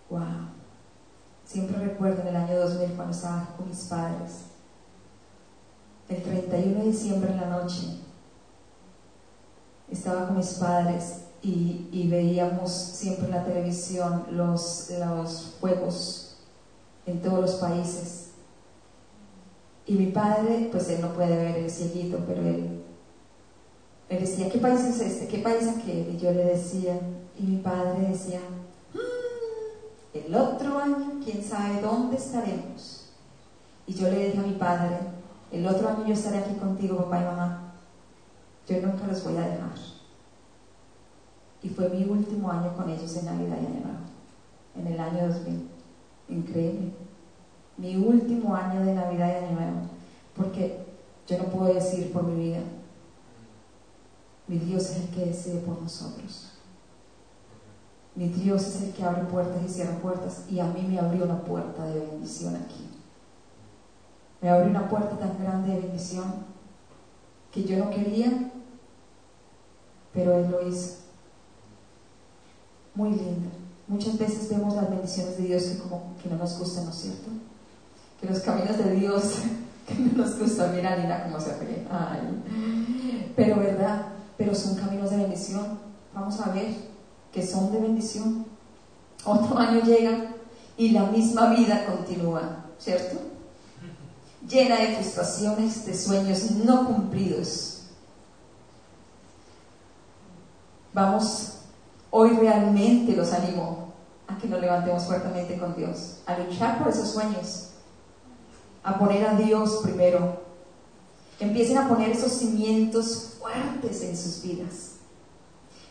Wow. 0.09 0.19
Siempre 1.43 1.77
recuerdo 1.77 2.21
en 2.21 2.27
el 2.27 2.35
año 2.35 2.59
2000 2.59 2.95
cuando 2.95 3.15
estaba 3.15 3.55
con 3.57 3.67
mis 3.67 3.79
padres. 3.85 4.48
El 6.09 6.23
31 6.23 6.79
de 6.79 6.85
diciembre 6.87 7.31
en 7.31 7.37
la 7.37 7.49
noche 7.49 7.99
estaba 9.91 10.25
con 10.27 10.37
mis 10.37 10.53
padres 10.53 11.25
y, 11.43 12.07
veíamos 12.09 12.71
siempre 12.71 13.25
en 13.25 13.31
la 13.31 13.45
televisión 13.45 14.25
los, 14.31 14.89
juegos 15.59 16.37
en 17.05 17.21
todos 17.21 17.39
los 17.41 17.53
países 17.55 18.29
y 19.85 19.93
mi 19.93 20.07
padre, 20.07 20.69
pues 20.71 20.89
él 20.89 21.01
no 21.01 21.13
puede 21.13 21.35
ver 21.35 21.57
el 21.57 21.69
cieguito, 21.69 22.19
pero 22.27 22.41
él, 22.41 22.83
él 24.09 24.19
decía, 24.19 24.49
¿qué 24.49 24.59
país 24.59 24.81
es 24.81 25.01
este? 25.01 25.27
¿Qué 25.27 25.39
país 25.39 25.63
es 25.63 25.77
aquel? 25.77 26.13
Y 26.13 26.17
yo 26.17 26.31
le 26.31 26.45
decía, 26.45 26.99
y 27.39 27.43
mi 27.43 27.57
padre 27.57 28.07
decía, 28.07 28.39
mm, 28.93 30.17
el 30.17 30.35
otro 30.35 30.77
año, 30.77 31.19
quién 31.23 31.43
sabe 31.43 31.81
dónde 31.81 32.17
estaremos. 32.17 33.09
Y 33.87 33.93
yo 33.95 34.09
le 34.09 34.25
dije 34.25 34.37
a 34.37 34.43
mi 34.43 34.53
padre, 34.53 34.97
el 35.51 35.67
otro 35.67 35.89
año 35.89 36.05
yo 36.05 36.13
estaré 36.13 36.39
aquí 36.39 36.55
contigo, 36.55 36.97
papá 36.97 37.21
y 37.21 37.25
mamá. 37.25 37.73
Yo 38.67 38.81
nunca 38.81 39.07
los 39.07 39.23
voy 39.23 39.37
a 39.37 39.47
dejar. 39.47 39.69
Y 41.61 41.69
fue 41.69 41.89
mi 41.89 42.05
último 42.05 42.49
año 42.51 42.73
con 42.75 42.89
ellos 42.89 43.15
en 43.17 43.25
Navidad 43.25 43.57
y 43.57 43.65
Año 43.65 43.79
Nuevo, 43.81 43.99
en 44.75 44.87
el 44.87 44.99
año 44.99 45.27
2000. 45.27 45.69
Increíble. 46.29 46.93
Mi 47.77 47.95
último 47.95 48.55
año 48.55 48.81
de 48.85 48.93
Navidad 48.93 49.29
y 49.29 49.45
Año 49.45 49.51
Nuevo. 49.55 49.81
Porque 50.35 50.85
yo 51.27 51.37
no 51.37 51.45
puedo 51.45 51.73
decir 51.73 52.13
por 52.13 52.23
mi 52.23 52.41
vida, 52.41 52.61
mi 54.47 54.57
Dios 54.57 54.89
es 54.89 54.97
el 54.97 55.09
que 55.09 55.25
decide 55.25 55.59
por 55.59 55.81
nosotros. 55.81 56.53
Mi 58.15 58.29
Dios 58.29 58.65
es 58.67 58.81
el 58.81 58.93
que 58.93 59.03
abre 59.03 59.23
puertas 59.23 59.61
y 59.63 59.69
cierra 59.69 59.97
puertas 59.99 60.45
y 60.49 60.59
a 60.59 60.65
mí 60.65 60.81
me 60.87 60.99
abrió 60.99 61.25
una 61.25 61.41
puerta 61.41 61.85
de 61.85 61.99
bendición 61.99 62.55
aquí. 62.55 62.88
Me 64.41 64.49
abrió 64.49 64.69
una 64.69 64.87
puerta 64.87 65.17
tan 65.17 65.37
grande 65.41 65.73
de 65.73 65.81
bendición 65.81 66.33
que 67.51 67.63
yo 67.63 67.77
no 67.77 67.89
quería, 67.89 68.51
pero 70.13 70.37
Él 70.37 70.49
lo 70.49 70.67
hizo. 70.67 70.95
Muy 72.95 73.09
lindo. 73.09 73.49
Muchas 73.87 74.17
veces 74.17 74.49
vemos 74.49 74.75
las 74.75 74.89
bendiciones 74.89 75.37
de 75.37 75.43
Dios 75.43 75.63
que 75.63 75.79
como 75.79 76.15
que 76.21 76.29
no 76.29 76.37
nos 76.37 76.57
gustan, 76.57 76.85
¿no 76.85 76.91
es 76.91 76.97
cierto? 76.97 77.29
Que 78.19 78.27
los 78.27 78.39
caminos 78.39 78.77
de 78.77 78.91
Dios 78.95 79.39
que 79.87 79.95
no 79.95 80.23
nos 80.23 80.39
gustan, 80.39 80.75
mira 80.75 80.95
Nina 80.95 81.23
cómo 81.23 81.39
se 81.39 81.57
ríe. 81.57 81.85
Pero 83.35 83.57
verdad, 83.57 84.05
pero 84.37 84.53
son 84.53 84.75
caminos 84.75 85.09
de 85.09 85.17
bendición. 85.17 85.79
Vamos 86.13 86.39
a 86.39 86.51
ver 86.51 86.73
que 87.31 87.45
son 87.45 87.71
de 87.71 87.79
bendición. 87.79 88.45
Otro 89.25 89.57
año 89.57 89.81
llega 89.81 90.35
y 90.77 90.91
la 90.91 91.03
misma 91.05 91.53
vida 91.53 91.85
continúa, 91.85 92.65
¿cierto? 92.77 93.28
Llena 94.49 94.77
de 94.77 94.95
frustraciones, 94.95 95.85
de 95.85 95.95
sueños 95.95 96.51
no 96.51 96.87
cumplidos. 96.87 97.81
Vamos, 100.91 101.59
hoy 102.09 102.31
realmente 102.31 103.15
los 103.15 103.31
animo 103.31 103.93
a 104.27 104.37
que 104.39 104.47
nos 104.47 104.59
levantemos 104.59 105.03
fuertemente 105.03 105.57
con 105.59 105.75
Dios, 105.75 106.17
a 106.25 106.35
luchar 106.39 106.79
por 106.79 106.87
esos 106.87 107.11
sueños, 107.11 107.69
a 108.83 108.97
poner 108.97 109.27
a 109.27 109.35
Dios 109.35 109.81
primero. 109.83 110.41
Empiecen 111.39 111.77
a 111.77 111.87
poner 111.87 112.09
esos 112.09 112.31
cimientos 112.31 113.35
fuertes 113.39 114.01
en 114.01 114.17
sus 114.17 114.41
vidas. 114.41 114.93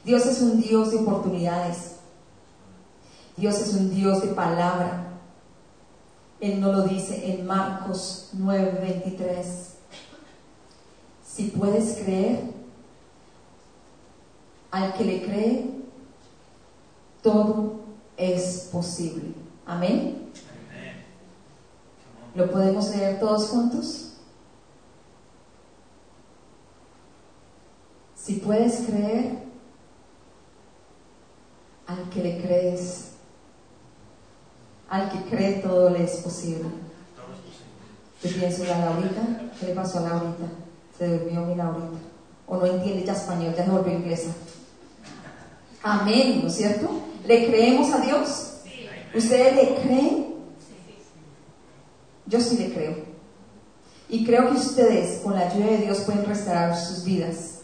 Dios 0.05 0.27
es 0.27 0.43
un 0.43 0.61
Dios 0.61 0.91
de 0.91 0.99
oportunidades. 0.99 1.93
Dios 3.37 3.61
es 3.61 3.73
un 3.75 3.95
Dios 3.95 4.21
de 4.23 4.29
palabra. 4.29 5.08
Él 6.41 6.61
no 6.61 6.73
lo 6.73 6.83
dice 6.83 7.33
en 7.33 7.47
Marcos 7.47 8.31
9:23. 8.35 9.75
Si 11.25 11.49
puedes 11.49 11.99
creer, 11.99 12.41
al 14.71 14.95
que 14.95 15.05
le 15.05 15.23
cree, 15.23 15.71
todo 17.23 17.81
es 18.17 18.69
posible. 18.73 19.33
Amén. 19.67 20.31
¿Lo 22.35 22.51
podemos 22.51 22.95
leer 22.95 23.19
todos 23.19 23.49
juntos? 23.49 24.13
Si 28.15 28.35
puedes 28.35 28.87
creer, 28.87 29.39
al 31.87 32.11
que 32.11 32.23
le 32.23 32.43
crees, 32.43 33.13
al 34.89 35.11
que 35.11 35.23
cree 35.31 35.53
todo 35.55 35.91
le 35.91 36.05
es 36.05 36.17
posible. 36.17 36.69
Yo 38.23 38.31
pienso 38.31 38.63
en 38.65 38.71
la 38.71 38.79
Laurita, 38.79 39.21
¿qué 39.59 39.67
le 39.67 39.75
pasó 39.75 39.99
a 39.99 40.03
Laurita? 40.03 40.45
Se 40.97 41.19
durmió 41.19 41.43
mi 41.43 41.55
Laurita. 41.55 41.99
O 42.47 42.57
no 42.57 42.67
entiende 42.67 43.05
ya 43.05 43.13
español, 43.13 43.55
ya 43.57 43.65
se 43.65 43.71
volvió 43.71 43.93
inglesa. 43.93 44.31
Amén, 45.83 46.41
¿no 46.43 46.49
es 46.49 46.57
cierto? 46.57 46.89
¿Le 47.27 47.47
creemos 47.47 47.93
a 47.93 48.01
Dios? 48.01 48.55
¿Ustedes 49.15 49.55
le 49.55 49.75
creen? 49.83 50.35
Yo 52.27 52.41
sí 52.41 52.59
le 52.59 52.73
creo. 52.73 52.97
Y 54.09 54.25
creo 54.25 54.49
que 54.49 54.57
ustedes, 54.57 55.21
con 55.21 55.35
la 55.35 55.49
ayuda 55.49 55.67
de 55.67 55.79
Dios, 55.79 55.99
pueden 56.01 56.25
restaurar 56.25 56.77
sus 56.77 57.05
vidas. 57.05 57.61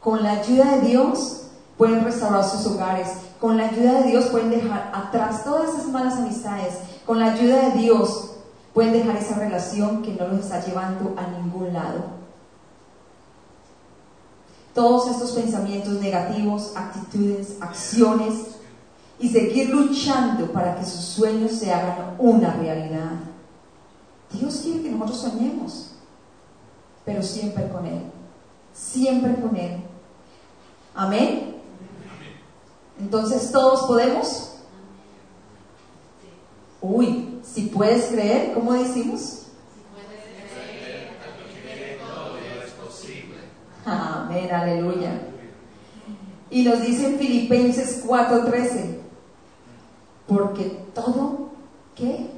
Con 0.00 0.22
la 0.22 0.40
ayuda 0.40 0.76
de 0.76 0.88
Dios, 0.88 1.42
pueden 1.76 2.04
restaurar 2.04 2.44
sus 2.44 2.66
hogares. 2.66 3.08
Con 3.40 3.56
la 3.56 3.68
ayuda 3.68 4.02
de 4.02 4.10
Dios, 4.10 4.26
pueden 4.26 4.50
dejar 4.50 4.92
atrás 4.94 5.44
todas 5.44 5.70
esas 5.70 5.86
malas 5.86 6.18
amistades. 6.18 6.74
Con 7.06 7.18
la 7.18 7.32
ayuda 7.32 7.70
de 7.70 7.78
Dios, 7.78 8.32
pueden 8.74 8.92
dejar 8.92 9.16
esa 9.16 9.36
relación 9.36 10.02
que 10.02 10.12
no 10.12 10.28
los 10.28 10.40
está 10.40 10.64
llevando 10.64 11.14
a 11.16 11.26
ningún 11.26 11.72
lado. 11.72 12.20
Todos 14.74 15.10
estos 15.10 15.32
pensamientos 15.32 15.94
negativos, 15.94 16.72
actitudes, 16.76 17.56
acciones 17.60 18.34
y 19.18 19.28
seguir 19.28 19.70
luchando 19.70 20.52
para 20.52 20.76
que 20.76 20.84
sus 20.84 21.00
sueños 21.00 21.52
se 21.52 21.72
hagan 21.72 22.16
una 22.18 22.52
realidad. 22.52 23.12
Dios 24.32 24.60
quiere 24.62 24.82
que 24.82 24.90
nosotros 24.90 25.18
soñemos, 25.18 25.90
pero 27.04 27.22
siempre 27.22 27.68
con 27.68 27.84
Él, 27.86 28.02
siempre 28.72 29.34
con 29.40 29.56
Él. 29.56 29.82
Amén. 30.94 31.59
Entonces 33.00 33.50
todos 33.50 33.86
podemos. 33.86 34.52
Uy, 36.82 37.40
si 37.42 37.62
puedes 37.62 38.06
creer, 38.06 38.52
¿cómo 38.54 38.74
decimos? 38.74 39.46
Amén, 43.86 44.52
aleluya. 44.52 45.22
Y 46.50 46.62
nos 46.62 46.82
dice 46.82 47.06
en 47.06 47.18
Filipenses 47.18 48.04
4:13, 48.06 48.98
porque 50.28 50.64
todo, 50.94 51.50
¿qué? 51.94 52.30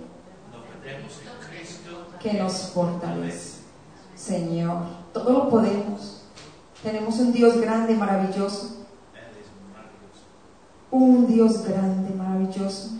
Que 2.20 2.34
nos 2.34 2.70
fortalece. 2.70 3.62
Señor, 4.14 4.84
todo 5.12 5.32
lo 5.32 5.48
podemos. 5.48 6.22
Tenemos 6.82 7.18
un 7.18 7.32
Dios 7.32 7.60
grande, 7.60 7.94
maravilloso. 7.94 8.81
Un 10.92 11.26
Dios 11.26 11.64
grande, 11.64 12.14
maravilloso. 12.14 12.90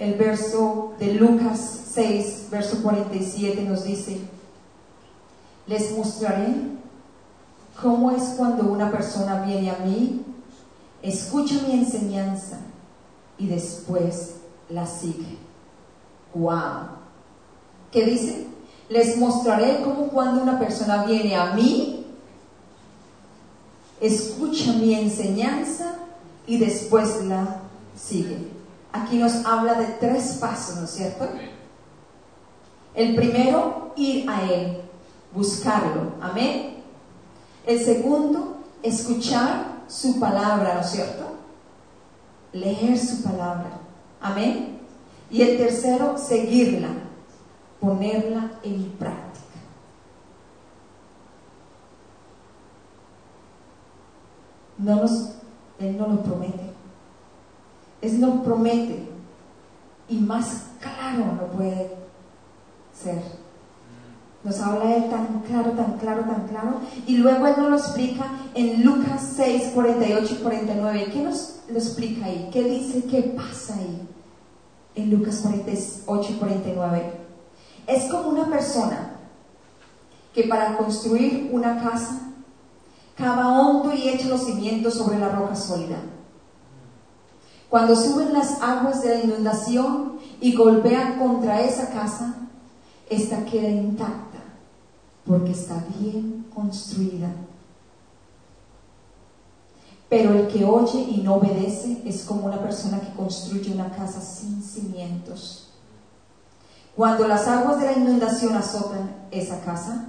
El 0.00 0.14
verso 0.14 0.94
de 0.98 1.14
Lucas 1.14 1.82
6, 1.92 2.48
verso 2.50 2.82
47 2.82 3.62
nos 3.62 3.84
dice, 3.84 4.18
les 5.68 5.96
mostraré 5.96 6.56
cómo 7.80 8.10
es 8.10 8.34
cuando 8.36 8.64
una 8.64 8.90
persona 8.90 9.42
viene 9.42 9.70
a 9.70 9.78
mí, 9.78 10.24
escucha 11.00 11.54
mi 11.68 11.74
enseñanza 11.74 12.58
y 13.38 13.46
después 13.46 14.34
la 14.68 14.84
sigue. 14.84 15.38
¡Wow! 16.34 16.88
¿Qué 17.92 18.06
dice? 18.06 18.48
Les 18.88 19.16
mostraré 19.18 19.82
cómo 19.84 20.08
cuando 20.08 20.42
una 20.42 20.58
persona 20.58 21.04
viene 21.04 21.36
a 21.36 21.54
mí, 21.54 22.06
escucha 24.00 24.72
mi 24.72 24.94
enseñanza 24.94 26.07
y 26.48 26.56
después 26.58 27.24
la 27.26 27.60
sigue. 27.94 28.48
Aquí 28.92 29.18
nos 29.18 29.44
habla 29.44 29.74
de 29.74 29.86
tres 30.00 30.38
pasos, 30.40 30.76
¿no 30.76 30.84
es 30.84 30.90
cierto? 30.90 31.28
El 32.94 33.14
primero, 33.14 33.92
ir 33.96 34.28
a 34.28 34.42
Él, 34.42 34.80
buscarlo. 35.32 36.14
Amén. 36.20 36.82
El 37.66 37.84
segundo, 37.84 38.56
escuchar 38.82 39.82
su 39.88 40.18
palabra, 40.18 40.74
¿no 40.74 40.80
es 40.80 40.90
cierto? 40.90 41.24
Leer 42.54 42.98
su 42.98 43.22
palabra. 43.22 43.70
Amén. 44.20 44.78
Y 45.30 45.42
el 45.42 45.58
tercero, 45.58 46.16
seguirla, 46.16 46.88
ponerla 47.78 48.52
en 48.62 48.90
práctica. 48.92 49.28
No 54.78 54.96
nos, 54.96 55.37
Él 55.80 55.96
no 55.96 56.08
lo 56.08 56.22
promete. 56.22 56.70
Él 58.00 58.20
nos 58.20 58.44
promete. 58.44 59.08
Y 60.08 60.18
más 60.18 60.64
claro 60.80 61.32
no 61.34 61.46
puede 61.56 61.90
ser. 62.92 63.22
Nos 64.44 64.60
habla 64.60 64.94
Él 64.96 65.10
tan 65.10 65.40
claro, 65.40 65.72
tan 65.72 65.98
claro, 65.98 66.22
tan 66.22 66.46
claro. 66.48 66.80
Y 67.06 67.16
luego 67.16 67.46
Él 67.46 67.54
nos 67.58 67.70
lo 67.70 67.76
explica 67.76 68.24
en 68.54 68.84
Lucas 68.84 69.32
6, 69.36 69.72
48 69.74 70.34
y 70.34 70.42
49. 70.42 71.10
¿Qué 71.12 71.22
nos 71.22 71.60
lo 71.68 71.78
explica 71.78 72.26
ahí? 72.26 72.48
¿Qué 72.52 72.64
dice? 72.64 73.04
¿Qué 73.04 73.22
pasa 73.36 73.74
ahí? 73.74 74.08
En 74.94 75.10
Lucas 75.10 75.40
48 75.42 76.32
y 76.32 76.34
49. 76.34 77.12
Es 77.86 78.04
como 78.10 78.28
una 78.30 78.46
persona 78.46 79.12
que 80.34 80.44
para 80.44 80.76
construir 80.76 81.50
una 81.52 81.82
casa 81.82 82.27
cava 83.18 83.48
hondo 83.48 83.92
y 83.92 84.08
echa 84.08 84.28
los 84.28 84.44
cimientos 84.44 84.94
sobre 84.94 85.18
la 85.18 85.28
roca 85.28 85.56
sólida. 85.56 85.98
Cuando 87.68 87.94
suben 87.96 88.32
las 88.32 88.62
aguas 88.62 89.02
de 89.02 89.08
la 89.08 89.24
inundación 89.24 90.20
y 90.40 90.54
golpean 90.54 91.18
contra 91.18 91.60
esa 91.60 91.90
casa, 91.90 92.36
esta 93.10 93.44
queda 93.44 93.68
intacta 93.68 94.38
porque 95.26 95.50
está 95.50 95.84
bien 95.98 96.46
construida. 96.54 97.30
Pero 100.08 100.32
el 100.32 100.48
que 100.48 100.64
oye 100.64 101.00
y 101.00 101.18
no 101.18 101.34
obedece 101.34 102.00
es 102.06 102.22
como 102.22 102.46
una 102.46 102.62
persona 102.62 103.00
que 103.00 103.12
construye 103.12 103.72
una 103.72 103.90
casa 103.90 104.22
sin 104.22 104.62
cimientos. 104.62 105.68
Cuando 106.96 107.28
las 107.28 107.46
aguas 107.46 107.78
de 107.78 107.86
la 107.86 107.92
inundación 107.92 108.56
azotan 108.56 109.26
esa 109.30 109.60
casa, 109.60 110.06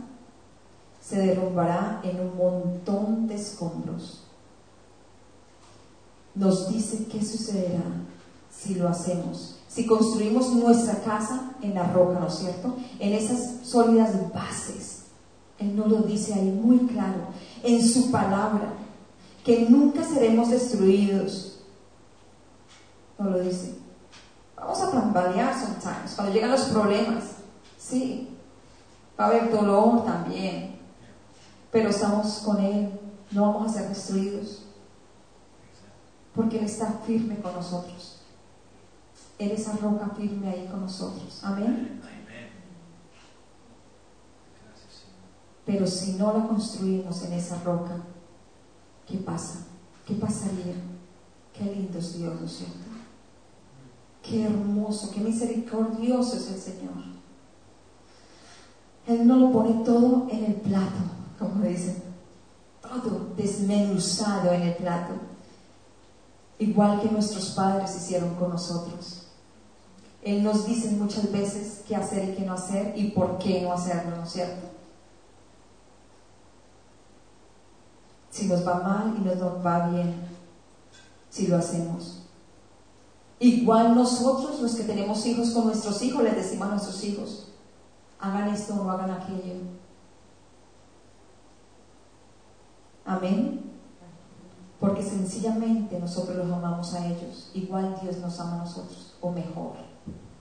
se 1.10 1.18
derrumbará 1.18 2.02
en 2.04 2.20
un 2.20 2.38
montón 2.38 3.28
de 3.28 3.36
escombros. 3.36 4.24
Nos 6.36 6.72
dice 6.72 7.08
qué 7.12 7.26
sucederá 7.26 7.84
si 8.52 8.76
lo 8.76 8.88
hacemos, 8.88 9.56
si 9.68 9.88
construimos 9.88 10.54
nuestra 10.54 11.02
casa 11.02 11.54
en 11.62 11.74
la 11.74 11.92
roca, 11.92 12.20
¿no 12.20 12.28
es 12.28 12.36
cierto? 12.36 12.76
En 13.00 13.14
esas 13.14 13.68
sólidas 13.68 14.32
bases. 14.34 15.04
Él 15.58 15.76
nos 15.76 15.88
lo 15.88 16.02
dice 16.04 16.34
ahí 16.34 16.52
muy 16.52 16.80
claro, 16.88 17.22
en 17.64 17.86
su 17.86 18.12
palabra 18.12 18.74
que 19.44 19.68
nunca 19.68 20.04
seremos 20.04 20.50
destruidos. 20.50 21.60
No 23.18 23.32
lo 23.32 23.40
dice. 23.40 23.76
Vamos 24.56 24.80
a 24.82 24.92
tambalear 24.92 25.54
sometimes, 25.60 26.14
cuando 26.16 26.34
llegan 26.34 26.52
los 26.52 26.66
problemas. 26.66 27.24
Sí, 27.78 28.30
va 29.20 29.26
a 29.26 29.28
haber 29.30 29.52
dolor 29.52 30.06
también, 30.06 30.79
pero 31.72 31.90
estamos 31.90 32.40
con 32.40 32.60
Él, 32.60 33.00
no 33.32 33.54
vamos 33.54 33.70
a 33.70 33.80
ser 33.80 33.90
destruidos, 33.90 34.64
porque 36.36 36.60
Él 36.60 36.66
está 36.66 37.02
firme 37.06 37.40
con 37.40 37.54
nosotros. 37.54 38.22
Él 39.38 39.52
es 39.52 39.62
esa 39.62 39.78
roca 39.78 40.10
firme 40.18 40.50
ahí 40.50 40.68
con 40.70 40.82
nosotros. 40.82 41.40
Amén. 41.44 42.02
Pero 45.66 45.86
si 45.86 46.14
no 46.14 46.34
la 46.34 46.48
construimos 46.48 47.24
en 47.24 47.34
esa 47.34 47.62
roca, 47.64 47.98
¿qué 49.08 49.18
pasa? 49.18 49.66
¿Qué 50.06 50.16
pasaría? 50.16 50.74
Qué 51.54 51.64
lindo 51.64 52.00
es 52.00 52.18
Dios, 52.18 52.40
¿no 52.40 52.46
es 52.48 52.52
cierto? 52.54 52.80
Qué 54.24 54.46
hermoso, 54.46 55.12
qué 55.12 55.22
misericordioso 55.22 56.38
es 56.38 56.52
el 56.52 56.60
Señor. 56.60 56.94
Él 59.06 59.28
no 59.28 59.36
lo 59.38 59.52
pone 59.52 59.84
todo 59.84 60.28
en 60.32 60.46
el 60.46 60.56
plato, 60.56 61.00
como 61.40 61.64
dicen, 61.66 62.04
todo 62.82 63.34
desmenuzado 63.36 64.52
en 64.52 64.62
el 64.64 64.76
plato, 64.76 65.14
igual 66.60 67.02
que 67.02 67.10
nuestros 67.10 67.52
padres 67.52 67.96
hicieron 67.96 68.36
con 68.36 68.50
nosotros. 68.50 69.28
Él 70.22 70.44
nos 70.44 70.68
dice 70.68 70.92
muchas 70.92 71.32
veces 71.32 71.82
qué 71.88 71.96
hacer 71.96 72.30
y 72.30 72.36
qué 72.36 72.46
no 72.46 72.54
hacer 72.54 72.94
y 72.98 73.12
por 73.12 73.38
qué 73.38 73.62
no 73.62 73.72
hacerlo, 73.72 74.18
¿no 74.18 74.24
es 74.24 74.32
cierto? 74.32 74.70
si 78.40 78.48
nos 78.48 78.66
va 78.66 78.76
mal 78.82 79.16
y 79.18 79.22
nos 79.22 79.38
va 79.66 79.90
bien, 79.90 80.16
si 81.30 81.48
lo 81.48 81.58
hacemos. 81.58 82.24
Igual 83.40 83.96
nosotros, 83.96 84.62
los 84.62 84.76
que 84.76 84.84
tenemos 84.84 85.26
hijos 85.26 85.52
con 85.52 85.66
nuestros 85.66 86.02
hijos, 86.02 86.24
les 86.24 86.36
decimos 86.36 86.68
a 86.68 86.72
nuestros 86.72 87.04
hijos, 87.04 87.48
hagan 88.20 88.50
esto 88.50 88.74
o 88.74 88.84
no 88.84 88.92
hagan 88.92 89.12
aquello. 89.12 89.56
Amén. 93.10 93.62
Porque 94.80 95.02
sencillamente 95.02 96.00
nosotros 96.00 96.38
los 96.38 96.52
amamos 96.52 96.94
a 96.94 97.08
ellos, 97.08 97.50
igual 97.56 97.98
Dios 98.02 98.18
nos 98.20 98.40
ama 98.40 98.54
a 98.54 98.66
nosotros, 98.66 99.16
o 99.20 99.32
mejor, 99.32 99.74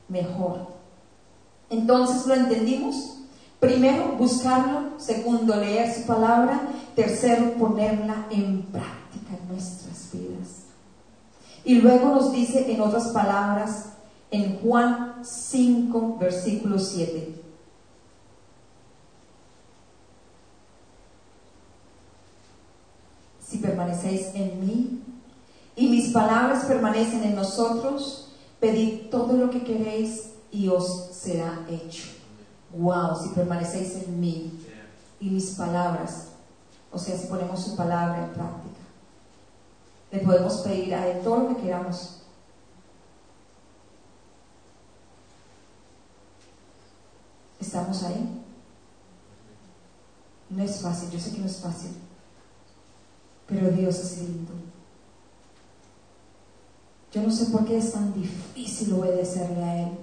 mejor. 0.06 0.68
Entonces 1.70 2.26
lo 2.26 2.34
entendimos. 2.34 3.14
Primero, 3.58 4.16
buscarlo. 4.16 4.98
Segundo, 4.98 5.56
leer 5.56 5.92
su 5.92 6.06
palabra. 6.06 6.60
Tercero, 6.94 7.54
ponerla 7.54 8.26
en 8.30 8.62
práctica 8.62 9.36
en 9.40 9.48
nuestras 9.48 10.10
vidas. 10.12 10.64
Y 11.64 11.80
luego 11.80 12.10
nos 12.10 12.32
dice 12.32 12.70
en 12.72 12.80
otras 12.80 13.08
palabras, 13.08 13.94
en 14.30 14.60
Juan 14.60 15.14
5, 15.22 16.18
versículo 16.20 16.78
7. 16.78 17.47
Permanecéis 23.58 24.34
en 24.34 24.60
mí 24.60 25.02
y 25.76 25.88
mis 25.88 26.12
palabras 26.12 26.64
permanecen 26.64 27.24
en 27.24 27.34
nosotros, 27.34 28.32
pedid 28.60 29.10
todo 29.10 29.34
lo 29.34 29.50
que 29.50 29.62
queréis 29.62 30.30
y 30.50 30.68
os 30.68 31.10
será 31.12 31.66
hecho 31.68 32.18
wow, 32.72 33.16
si 33.20 33.30
permanecéis 33.30 33.94
en 34.04 34.20
mí 34.20 34.64
y 35.20 35.30
mis 35.30 35.50
palabras, 35.50 36.28
o 36.92 36.98
sea, 36.98 37.16
si 37.16 37.26
ponemos 37.26 37.62
su 37.62 37.76
palabra 37.76 38.24
en 38.24 38.30
práctica, 38.30 38.80
le 40.10 40.20
podemos 40.20 40.58
pedir 40.58 40.94
a 40.94 41.20
todo 41.20 41.40
lo 41.40 41.48
que 41.48 41.62
queramos. 41.62 42.22
¿Estamos 47.60 48.02
ahí? 48.04 48.42
No 50.50 50.62
es 50.62 50.80
fácil, 50.80 51.10
yo 51.10 51.18
sé 51.18 51.32
que 51.32 51.40
no 51.40 51.46
es 51.46 51.58
fácil, 51.58 51.90
pero 53.48 53.70
Dios 53.70 53.98
es 53.98 54.18
lindo. 54.18 54.52
Yo 57.10 57.22
no 57.22 57.30
sé 57.30 57.46
por 57.46 57.64
qué 57.64 57.78
es 57.78 57.92
tan 57.92 58.12
difícil 58.12 58.92
obedecerle 58.92 59.64
a 59.64 59.82
Él. 59.82 59.98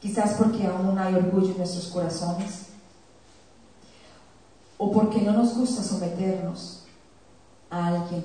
Quizás 0.00 0.34
porque 0.34 0.66
aún 0.66 0.98
hay 0.98 1.14
orgullo 1.14 1.52
en 1.52 1.58
nuestros 1.58 1.86
corazones. 1.86 2.66
O 4.76 4.90
porque 4.90 5.22
no 5.22 5.32
nos 5.32 5.56
gusta 5.56 5.82
someternos 5.82 6.84
a 7.70 7.86
alguien. 7.86 8.24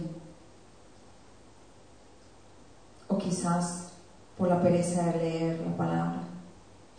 O 3.08 3.18
quizás 3.18 3.90
por 4.38 4.50
la 4.50 4.62
pereza 4.62 5.04
de 5.04 5.20
leer 5.20 5.62
la 5.62 5.78
palabra, 5.78 6.24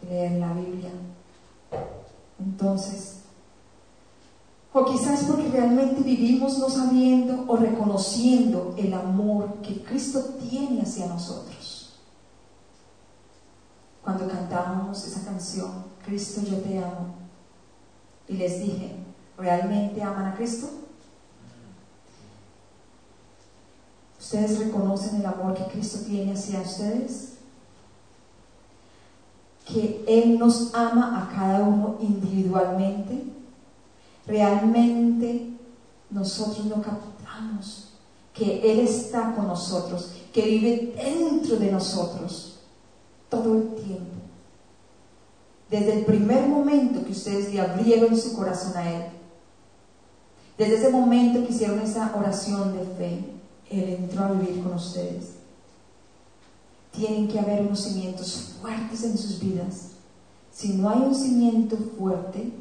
de 0.01 0.09
leer 0.09 0.33
la 0.33 0.53
Biblia. 0.53 0.91
Entonces, 2.39 3.22
o 4.73 4.85
quizás 4.85 5.25
porque 5.25 5.49
realmente 5.49 6.03
vivimos 6.03 6.59
no 6.59 6.69
sabiendo 6.69 7.45
o 7.47 7.57
reconociendo 7.57 8.75
el 8.79 8.95
amor 8.95 9.61
que 9.63 9.83
Cristo 9.83 10.21
tiene 10.49 10.83
hacia 10.83 11.07
nosotros 11.07 11.83
cuando 14.03 14.27
cantábamos 14.27 15.05
esa 15.05 15.25
canción, 15.25 15.85
Cristo 16.05 16.43
yo 16.43 16.59
te 16.59 16.79
amo, 16.79 17.15
y 18.29 18.35
les 18.35 18.61
dije, 18.61 18.97
¿realmente 19.39 20.03
aman 20.03 20.27
a 20.27 20.35
Cristo? 20.35 20.69
¿Ustedes 24.19 24.59
reconocen 24.59 25.21
el 25.21 25.27
amor 25.27 25.55
que 25.55 25.67
Cristo 25.67 26.01
tiene 26.07 26.33
hacia 26.33 26.61
ustedes? 26.61 27.35
Que 29.67 30.05
Él 30.09 30.39
nos 30.39 30.75
ama 30.75 31.23
a 31.23 31.35
cada 31.35 31.63
uno 31.63 31.97
individualmente. 32.01 33.25
Realmente 34.27 35.51
nosotros 36.11 36.67
no 36.67 36.83
captamos 36.83 37.89
que 38.33 38.61
Él 38.71 38.81
está 38.81 39.35
con 39.35 39.47
nosotros, 39.47 40.13
que 40.33 40.43
vive 40.43 40.95
dentro 40.97 41.57
de 41.57 41.71
nosotros 41.71 42.61
todo 43.29 43.55
el 43.55 43.75
tiempo. 43.75 44.23
Desde 45.71 46.01
el 46.01 46.05
primer 46.05 46.49
momento 46.49 47.05
que 47.05 47.13
ustedes 47.13 47.53
le 47.53 47.61
abrieron 47.61 48.17
su 48.17 48.35
corazón 48.35 48.77
a 48.77 48.91
Él, 48.91 49.05
desde 50.59 50.77
ese 50.77 50.91
momento 50.91 51.45
que 51.45 51.53
hicieron 51.53 51.81
esa 51.81 52.15
oración 52.15 52.77
de 52.77 52.85
fe, 52.85 53.25
Él 53.71 53.89
entró 54.01 54.25
a 54.25 54.33
vivir 54.33 54.63
con 54.63 54.75
ustedes. 54.75 55.33
Tienen 56.93 57.27
que 57.27 57.39
haber 57.39 57.63
unos 57.63 57.81
cimientos 57.81 58.57
fuertes 58.61 59.03
en 59.03 59.17
sus 59.17 59.41
vidas. 59.41 59.93
Si 60.53 60.75
no 60.75 60.91
hay 60.91 61.01
un 61.01 61.15
cimiento 61.15 61.77
fuerte, 61.99 62.53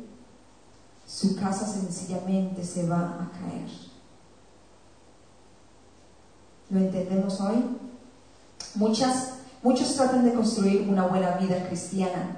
su 1.12 1.36
casa 1.36 1.66
sencillamente 1.66 2.64
se 2.64 2.88
va 2.88 3.00
a 3.00 3.32
caer. 3.32 3.70
¿Lo 6.70 6.80
entendemos 6.80 7.42
hoy? 7.42 7.66
Muchas 8.76 9.42
Muchos 9.64 9.96
tratan 9.96 10.26
de 10.26 10.34
construir 10.34 10.90
una 10.90 11.06
buena 11.06 11.38
vida 11.38 11.68
cristiana, 11.68 12.38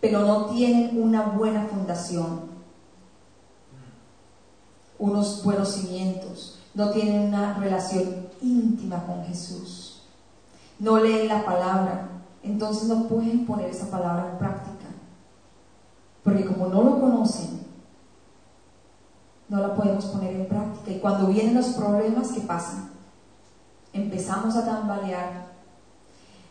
pero 0.00 0.20
no 0.20 0.46
tienen 0.46 1.02
una 1.02 1.22
buena 1.22 1.66
fundación, 1.66 2.50
unos 4.98 5.44
buenos 5.44 5.68
cimientos, 5.68 6.60
no 6.72 6.90
tienen 6.90 7.28
una 7.28 7.58
relación 7.58 8.28
íntima 8.40 9.04
con 9.04 9.22
Jesús, 9.24 10.04
no 10.78 10.98
leen 10.98 11.28
la 11.28 11.44
palabra, 11.44 12.08
entonces 12.42 12.88
no 12.88 13.06
pueden 13.06 13.44
poner 13.44 13.68
esa 13.68 13.90
palabra 13.90 14.30
en 14.32 14.38
práctica, 14.38 14.86
porque 16.24 16.46
como 16.46 16.68
no 16.68 16.82
lo 16.82 17.00
conocen, 17.00 17.66
no 19.52 19.60
la 19.60 19.74
podemos 19.76 20.06
poner 20.06 20.34
en 20.34 20.48
práctica. 20.48 20.90
Y 20.90 20.98
cuando 20.98 21.28
vienen 21.28 21.54
los 21.54 21.68
problemas, 21.68 22.32
¿qué 22.32 22.40
pasa? 22.40 22.88
empezamos 23.92 24.56
a 24.56 24.64
tambalear, 24.64 25.46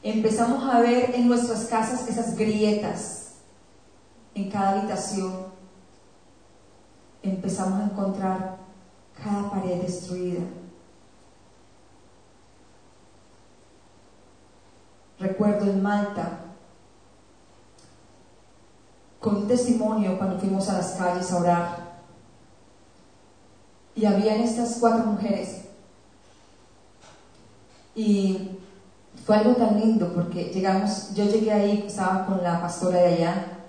empezamos 0.03 0.63
a 0.63 0.79
ver 0.79 1.15
en 1.15 1.27
nuestras 1.27 1.65
casas 1.65 2.07
esas 2.07 2.35
grietas 2.35 3.33
en 4.35 4.49
cada 4.49 4.79
habitación, 4.79 5.33
empezamos 7.23 7.79
a 7.79 7.85
encontrar 7.85 8.57
cada 9.21 9.49
pared 9.49 9.81
destruida. 9.81 10.41
Recuerdo 15.19 15.69
en 15.69 15.83
Malta, 15.83 16.39
con 19.19 19.35
un 19.35 19.47
testimonio 19.47 20.17
cuando 20.17 20.39
fuimos 20.39 20.67
a 20.69 20.77
las 20.77 20.93
calles 20.93 21.31
a 21.31 21.37
orar, 21.37 21.80
y 24.01 24.05
habían 24.07 24.41
estas 24.41 24.77
cuatro 24.79 25.05
mujeres. 25.05 25.61
Y 27.93 28.57
fue 29.23 29.37
algo 29.37 29.53
tan 29.53 29.79
lindo 29.79 30.11
porque 30.11 30.45
llegamos, 30.45 31.13
yo 31.13 31.25
llegué 31.25 31.51
ahí, 31.51 31.83
estaba 31.85 32.25
con 32.25 32.41
la 32.41 32.59
pastora 32.59 32.97
de 32.97 33.13
allá, 33.13 33.59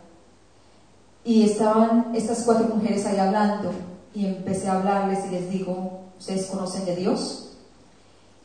y 1.23 1.43
estaban 1.43 2.15
estas 2.15 2.45
cuatro 2.45 2.75
mujeres 2.75 3.05
ahí 3.05 3.19
hablando, 3.19 3.73
y 4.15 4.25
empecé 4.25 4.71
a 4.71 4.79
hablarles 4.79 5.27
y 5.27 5.35
les 5.35 5.51
digo, 5.51 6.05
¿ustedes 6.19 6.47
conocen 6.47 6.87
de 6.87 6.97
Dios? 6.97 7.59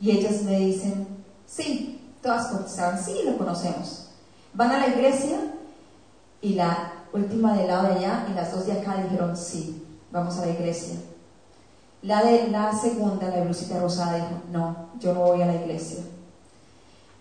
Y 0.01 0.11
ellas 0.11 0.43
me 0.43 0.59
dicen, 0.59 1.07
sí, 1.45 2.01
todas 2.21 2.47
contestaban, 2.47 3.01
sí, 3.01 3.21
lo 3.23 3.37
conocemos. 3.37 4.09
Van 4.53 4.71
a 4.71 4.79
la 4.79 4.87
iglesia 4.89 5.37
y 6.41 6.55
la 6.55 7.05
última 7.13 7.55
del 7.55 7.67
lado 7.67 7.87
de 7.87 7.93
allá 7.93 8.27
y 8.29 8.33
las 8.33 8.51
dos 8.51 8.65
de 8.65 8.73
acá 8.73 8.97
dijeron, 9.01 9.37
sí, 9.37 9.87
vamos 10.11 10.37
a 10.37 10.47
la 10.47 10.51
iglesia. 10.51 10.97
La, 12.01 12.23
de, 12.23 12.49
la 12.49 12.71
segunda, 12.73 13.29
la 13.29 13.43
blusita 13.43 13.79
rosada, 13.79 14.15
dijo, 14.15 14.41
no, 14.51 14.89
yo 14.99 15.13
no 15.13 15.21
voy 15.21 15.41
a 15.41 15.47
la 15.47 15.55
iglesia. 15.55 16.03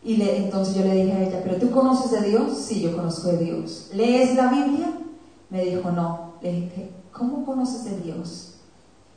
Y 0.02 0.16
le, 0.18 0.36
entonces 0.36 0.74
yo 0.74 0.84
le 0.84 0.94
dije 0.94 1.12
a 1.12 1.22
ella, 1.22 1.40
¿pero 1.42 1.56
tú 1.56 1.70
conoces 1.70 2.10
de 2.10 2.28
Dios? 2.28 2.56
Sí, 2.58 2.80
yo 2.80 2.94
conozco 2.94 3.28
de 3.28 3.38
Dios. 3.38 3.90
¿Lees 3.92 4.36
la 4.36 4.48
Biblia? 4.48 4.92
Me 5.50 5.64
dijo, 5.64 5.90
no. 5.90 6.34
Le 6.40 6.52
dije, 6.52 6.90
¿cómo 7.10 7.44
conoces 7.44 7.84
de 7.84 7.98
Dios? 8.00 8.54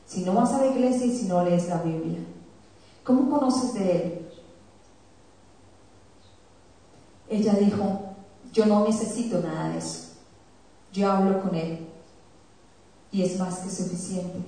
Si 0.06 0.22
no 0.22 0.34
vas 0.34 0.52
a 0.54 0.60
la 0.60 0.68
iglesia 0.68 1.06
y 1.06 1.16
si 1.16 1.26
no 1.26 1.44
lees 1.44 1.68
la 1.68 1.84
Biblia. 1.84 2.20
¿Cómo 3.04 3.30
conoces 3.30 3.74
de 3.74 3.92
Él? 3.92 4.30
Ella 7.30 7.54
dijo, 7.54 8.16
yo 8.52 8.66
no 8.66 8.84
necesito 8.86 9.40
nada 9.42 9.70
de 9.70 9.78
eso. 9.78 10.14
Yo 10.92 11.12
hablo 11.12 11.42
con 11.44 11.54
Él. 11.54 11.88
Y 13.12 13.22
es 13.22 13.38
más 13.38 13.60
que 13.60 13.70
suficiente. 13.70 14.40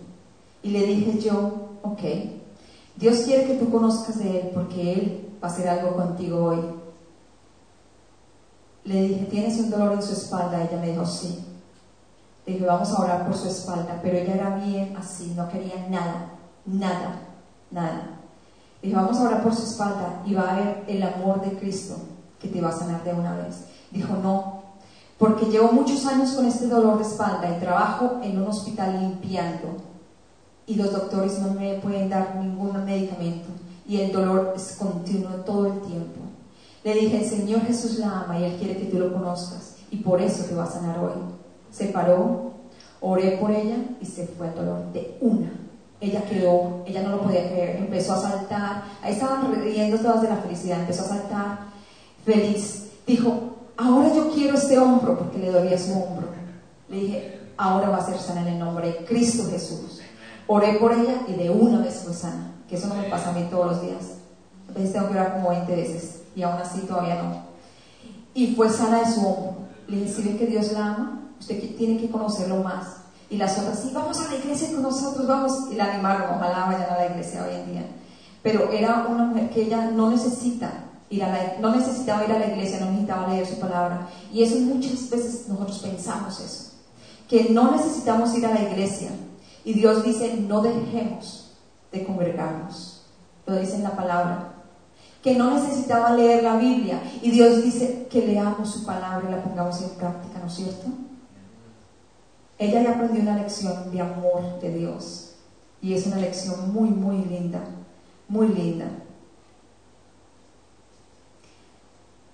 Y 0.63 0.69
le 0.69 0.85
dije 0.85 1.19
yo, 1.19 1.79
ok, 1.81 2.01
Dios 2.95 3.19
quiere 3.19 3.45
que 3.45 3.55
tú 3.55 3.71
conozcas 3.71 4.19
de 4.19 4.41
Él 4.41 4.51
porque 4.53 4.93
Él 4.93 5.29
va 5.43 5.47
a 5.47 5.51
hacer 5.51 5.67
algo 5.67 5.95
contigo 5.95 6.45
hoy. 6.45 6.59
Le 8.83 9.01
dije, 9.03 9.25
¿tienes 9.25 9.59
un 9.59 9.69
dolor 9.69 9.93
en 9.93 10.03
su 10.03 10.13
espalda? 10.13 10.63
Ella 10.63 10.79
me 10.79 10.91
dijo, 10.91 11.05
sí. 11.05 11.45
Le 12.45 12.53
dije, 12.53 12.65
vamos 12.65 12.91
a 12.91 13.01
orar 13.01 13.25
por 13.25 13.35
su 13.35 13.47
espalda, 13.47 13.99
pero 14.01 14.17
ella 14.17 14.33
era 14.35 14.55
bien 14.57 14.95
así, 14.97 15.33
no 15.35 15.47
quería 15.49 15.87
nada, 15.89 16.29
nada, 16.65 17.21
nada. 17.69 18.19
Le 18.81 18.89
dije, 18.89 18.95
vamos 18.95 19.17
a 19.17 19.23
orar 19.23 19.43
por 19.43 19.55
su 19.55 19.63
espalda 19.63 20.21
y 20.25 20.33
va 20.33 20.43
a 20.43 20.51
haber 20.55 20.83
el 20.87 21.03
amor 21.03 21.41
de 21.41 21.57
Cristo 21.57 21.97
que 22.39 22.47
te 22.47 22.61
va 22.61 22.69
a 22.69 22.77
sanar 22.77 23.03
de 23.03 23.13
una 23.13 23.35
vez. 23.35 23.65
Dijo, 23.91 24.15
no, 24.15 24.61
porque 25.17 25.45
llevo 25.45 25.71
muchos 25.71 26.05
años 26.07 26.31
con 26.31 26.45
este 26.45 26.67
dolor 26.67 26.97
de 26.97 27.03
espalda 27.03 27.55
y 27.55 27.59
trabajo 27.59 28.19
en 28.23 28.41
un 28.41 28.47
hospital 28.47 28.99
limpiando 28.99 29.90
y 30.71 30.75
los 30.75 30.93
doctores 30.93 31.37
no 31.39 31.53
me 31.53 31.73
pueden 31.79 32.09
dar 32.09 32.37
ningún 32.37 32.85
medicamento 32.85 33.49
y 33.85 33.99
el 33.99 34.13
dolor 34.13 34.53
es 34.55 34.77
continuo 34.79 35.31
todo 35.45 35.67
el 35.67 35.81
tiempo. 35.81 36.21
Le 36.85 36.93
dije, 36.93 37.21
el 37.21 37.29
Señor 37.29 37.61
Jesús 37.63 37.99
la 37.99 38.21
ama 38.21 38.39
y 38.39 38.45
Él 38.45 38.55
quiere 38.57 38.77
que 38.77 38.85
tú 38.85 38.97
lo 38.97 39.11
conozcas 39.11 39.75
y 39.91 39.97
por 39.97 40.21
eso 40.21 40.45
te 40.45 40.55
va 40.55 40.63
a 40.63 40.71
sanar 40.71 40.97
hoy. 40.99 41.11
Se 41.71 41.87
paró, 41.87 42.53
oré 43.01 43.31
por 43.31 43.51
ella 43.51 43.75
y 43.99 44.05
se 44.05 44.27
fue 44.27 44.47
el 44.47 44.55
dolor 44.55 44.93
de 44.93 45.17
una. 45.19 45.51
Ella 45.99 46.23
quedó, 46.23 46.83
ella 46.85 47.03
no 47.03 47.17
lo 47.17 47.21
podía 47.21 47.51
creer, 47.51 47.75
empezó 47.75 48.13
a 48.13 48.21
saltar, 48.21 48.83
ahí 49.01 49.11
estaban 49.11 49.53
riendo 49.53 49.97
todas 49.97 50.21
de 50.21 50.29
la 50.29 50.37
felicidad, 50.37 50.79
empezó 50.79 51.03
a 51.03 51.09
saltar, 51.09 51.59
feliz. 52.23 52.91
Dijo, 53.05 53.57
ahora 53.75 54.15
yo 54.15 54.31
quiero 54.31 54.55
este 54.55 54.79
hombro, 54.79 55.17
porque 55.17 55.37
le 55.37 55.51
dolía 55.51 55.77
su 55.77 55.91
hombro. 55.91 56.27
Le 56.87 56.95
dije, 56.95 57.39
ahora 57.57 57.89
va 57.89 57.97
a 57.97 58.05
ser 58.05 58.17
sana 58.17 58.41
en 58.43 58.53
el 58.53 58.59
nombre 58.59 58.87
de 58.87 59.05
Cristo 59.05 59.43
Jesús. 59.51 59.99
Oré 60.53 60.73
por 60.73 60.91
ella 60.91 61.21
y 61.29 61.31
de 61.35 61.49
una 61.49 61.79
vez 61.79 62.01
fue 62.03 62.13
sana, 62.13 62.51
que 62.67 62.75
eso 62.75 62.87
no 62.87 62.95
me 62.95 63.03
pasa 63.03 63.29
a 63.29 63.31
mí 63.31 63.47
todos 63.49 63.67
los 63.67 63.81
días. 63.83 64.03
A 64.69 64.73
veces 64.73 64.91
tengo 64.91 65.07
que 65.07 65.13
orar 65.13 65.35
como 65.35 65.51
20 65.51 65.73
veces 65.73 66.23
y 66.35 66.43
aún 66.43 66.57
así 66.57 66.81
todavía 66.81 67.23
no. 67.23 67.43
Y 68.33 68.53
fue 68.53 68.67
sana 68.67 68.99
de 68.99 69.13
su 69.13 69.25
hombro. 69.25 69.59
Le 69.87 70.01
dije, 70.01 70.13
si 70.13 70.21
ve 70.23 70.35
que 70.35 70.47
Dios 70.47 70.73
la 70.73 70.87
ama, 70.87 71.21
usted 71.39 71.57
tiene 71.77 71.97
que 72.01 72.11
conocerlo 72.11 72.57
más. 72.57 72.97
Y 73.29 73.37
las 73.37 73.57
otras, 73.59 73.79
sí, 73.79 73.91
vamos 73.93 74.19
a 74.19 74.27
la 74.27 74.35
iglesia 74.39 74.73
con 74.73 74.81
nosotros, 74.81 75.25
vamos. 75.25 75.71
Y 75.71 75.75
la 75.75 75.93
animaron, 75.93 76.35
ojalá 76.35 76.65
vayan 76.65 76.89
a 76.89 76.97
la 76.97 77.05
iglesia 77.05 77.45
hoy 77.47 77.55
en 77.55 77.71
día. 77.71 77.85
Pero 78.43 78.69
era 78.73 79.07
una 79.07 79.23
mujer 79.23 79.51
que 79.51 79.61
ella 79.61 79.89
no 79.89 80.09
necesita 80.09 80.69
ir 81.09 81.23
a 81.23 81.29
la, 81.29 81.59
no 81.61 81.73
necesitaba 81.73 82.25
ir 82.25 82.31
a 82.33 82.39
la 82.39 82.47
iglesia, 82.47 82.81
no 82.81 82.87
necesitaba 82.87 83.29
leer 83.29 83.47
su 83.47 83.57
palabra. 83.57 84.09
Y 84.33 84.43
eso 84.43 84.59
muchas 84.59 85.09
veces 85.09 85.47
nosotros 85.47 85.79
pensamos 85.79 86.41
eso, 86.41 86.73
que 87.29 87.51
no 87.51 87.71
necesitamos 87.71 88.37
ir 88.37 88.45
a 88.45 88.53
la 88.53 88.63
iglesia, 88.63 89.11
y 89.63 89.73
Dios 89.73 90.03
dice, 90.03 90.37
no 90.37 90.61
dejemos 90.61 91.51
de 91.91 92.03
congregarnos. 92.03 93.03
Lo 93.45 93.57
dice 93.57 93.75
en 93.75 93.83
la 93.83 93.95
palabra. 93.95 94.53
Que 95.21 95.35
no 95.35 95.51
necesitaba 95.51 96.15
leer 96.15 96.43
la 96.43 96.57
Biblia. 96.57 97.01
Y 97.21 97.29
Dios 97.29 97.63
dice 97.63 98.07
que 98.09 98.25
leamos 98.25 98.71
su 98.71 98.85
palabra 98.85 99.27
y 99.27 99.31
la 99.31 99.43
pongamos 99.43 99.81
en 99.81 99.89
práctica, 99.91 100.39
¿no 100.39 100.47
es 100.47 100.53
cierto? 100.53 100.87
Ella 102.57 102.81
ya 102.81 102.91
aprendió 102.91 103.21
una 103.21 103.37
lección 103.37 103.91
de 103.91 104.01
amor 104.01 104.59
de 104.61 104.73
Dios. 104.73 105.33
Y 105.81 105.93
es 105.93 106.07
una 106.07 106.17
lección 106.17 106.73
muy, 106.73 106.89
muy 106.89 107.17
linda. 107.25 107.61
Muy 108.27 108.47
linda. 108.47 108.85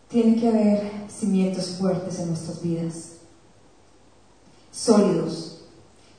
Tiene 0.07 0.39
que 0.39 0.47
haber 0.47 0.91
cimientos 1.09 1.75
fuertes 1.77 2.19
en 2.19 2.29
nuestras 2.29 2.61
vidas. 2.61 3.11
Sólidos 4.71 5.56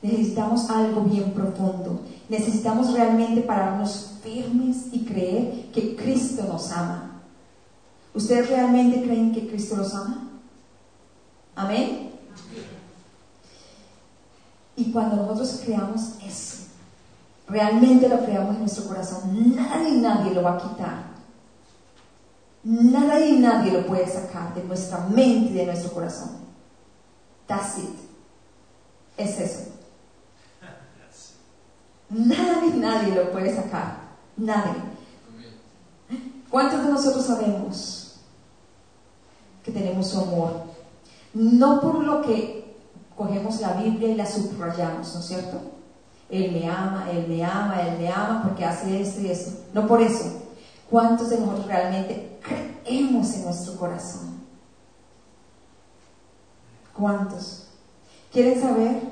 Necesitamos 0.01 0.71
algo 0.71 1.03
bien 1.03 1.33
profundo. 1.33 2.01
Necesitamos 2.29 2.93
realmente 2.93 3.41
pararnos 3.41 4.19
firmes 4.23 4.87
y 4.93 5.05
creer 5.05 5.71
que 5.73 5.97
Cristo 5.97 6.45
nos 6.45 6.71
ama. 6.71 7.23
¿Ustedes 8.15 8.49
realmente 8.49 9.03
creen 9.03 9.33
que 9.33 9.49
Cristo 9.49 9.77
los 9.77 9.95
ama? 9.95 10.29
Amén. 11.57 12.13
Y 14.77 14.93
cuando 14.93 15.17
nosotros 15.17 15.61
creamos 15.65 16.15
eso, 16.25 16.69
realmente 17.49 18.09
lo 18.09 18.25
creamos 18.25 18.55
en 18.55 18.61
nuestro 18.61 18.85
corazón, 18.87 19.57
nada 19.57 19.89
y 19.89 20.01
nadie 20.01 20.33
lo 20.33 20.43
va 20.43 20.55
a 20.55 20.59
quitar. 20.59 21.09
Nada 22.63 23.19
y 23.25 23.39
nadie 23.39 23.73
lo 23.73 23.87
puede 23.87 24.07
sacar 24.07 24.55
de 24.55 24.63
nuestra 24.63 24.99
mente 25.07 25.51
y 25.51 25.55
de 25.55 25.67
nuestro 25.67 25.91
corazón. 25.93 26.31
That's 27.47 27.79
it. 27.79 27.97
Es 29.17 29.41
eso. 29.41 29.78
Nada 32.11 32.63
nadie 32.75 33.15
lo 33.15 33.31
puede 33.31 33.55
sacar. 33.55 33.99
Nadie. 34.37 34.75
¿Cuántos 36.51 36.83
de 36.83 36.89
nosotros 36.89 37.27
sabemos 37.27 38.17
que 39.63 39.71
tenemos 39.71 40.17
amor? 40.17 40.63
No 41.35 41.81
por 41.81 42.03
lo 42.03 42.23
que 42.23 42.77
cogemos 43.17 43.61
la 43.61 43.75
Biblia 43.75 44.09
y 44.09 44.15
la 44.15 44.27
subrayamos, 44.27 45.13
¿no 45.15 45.21
es 45.21 45.27
cierto? 45.27 45.61
Él 46.31 46.53
me 46.53 46.69
ama, 46.69 47.11
Él 47.11 47.27
me 47.29 47.45
ama, 47.45 47.83
Él 47.83 47.99
me 47.99 48.11
ama 48.11 48.43
porque 48.45 48.65
hace 48.65 49.01
esto 49.01 49.21
y 49.21 49.29
eso. 49.29 49.65
No 49.75 49.87
por 49.87 50.01
eso. 50.01 50.43
¿Cuántos 50.89 51.29
de 51.31 51.39
nosotros 51.39 51.67
realmente 51.67 52.39
creemos 52.43 53.35
en 53.35 53.45
nuestro 53.45 53.77
corazón? 53.77 54.39
¿Cuántos? 56.97 57.69
¿Quieren 58.33 58.61
saber? 58.61 59.03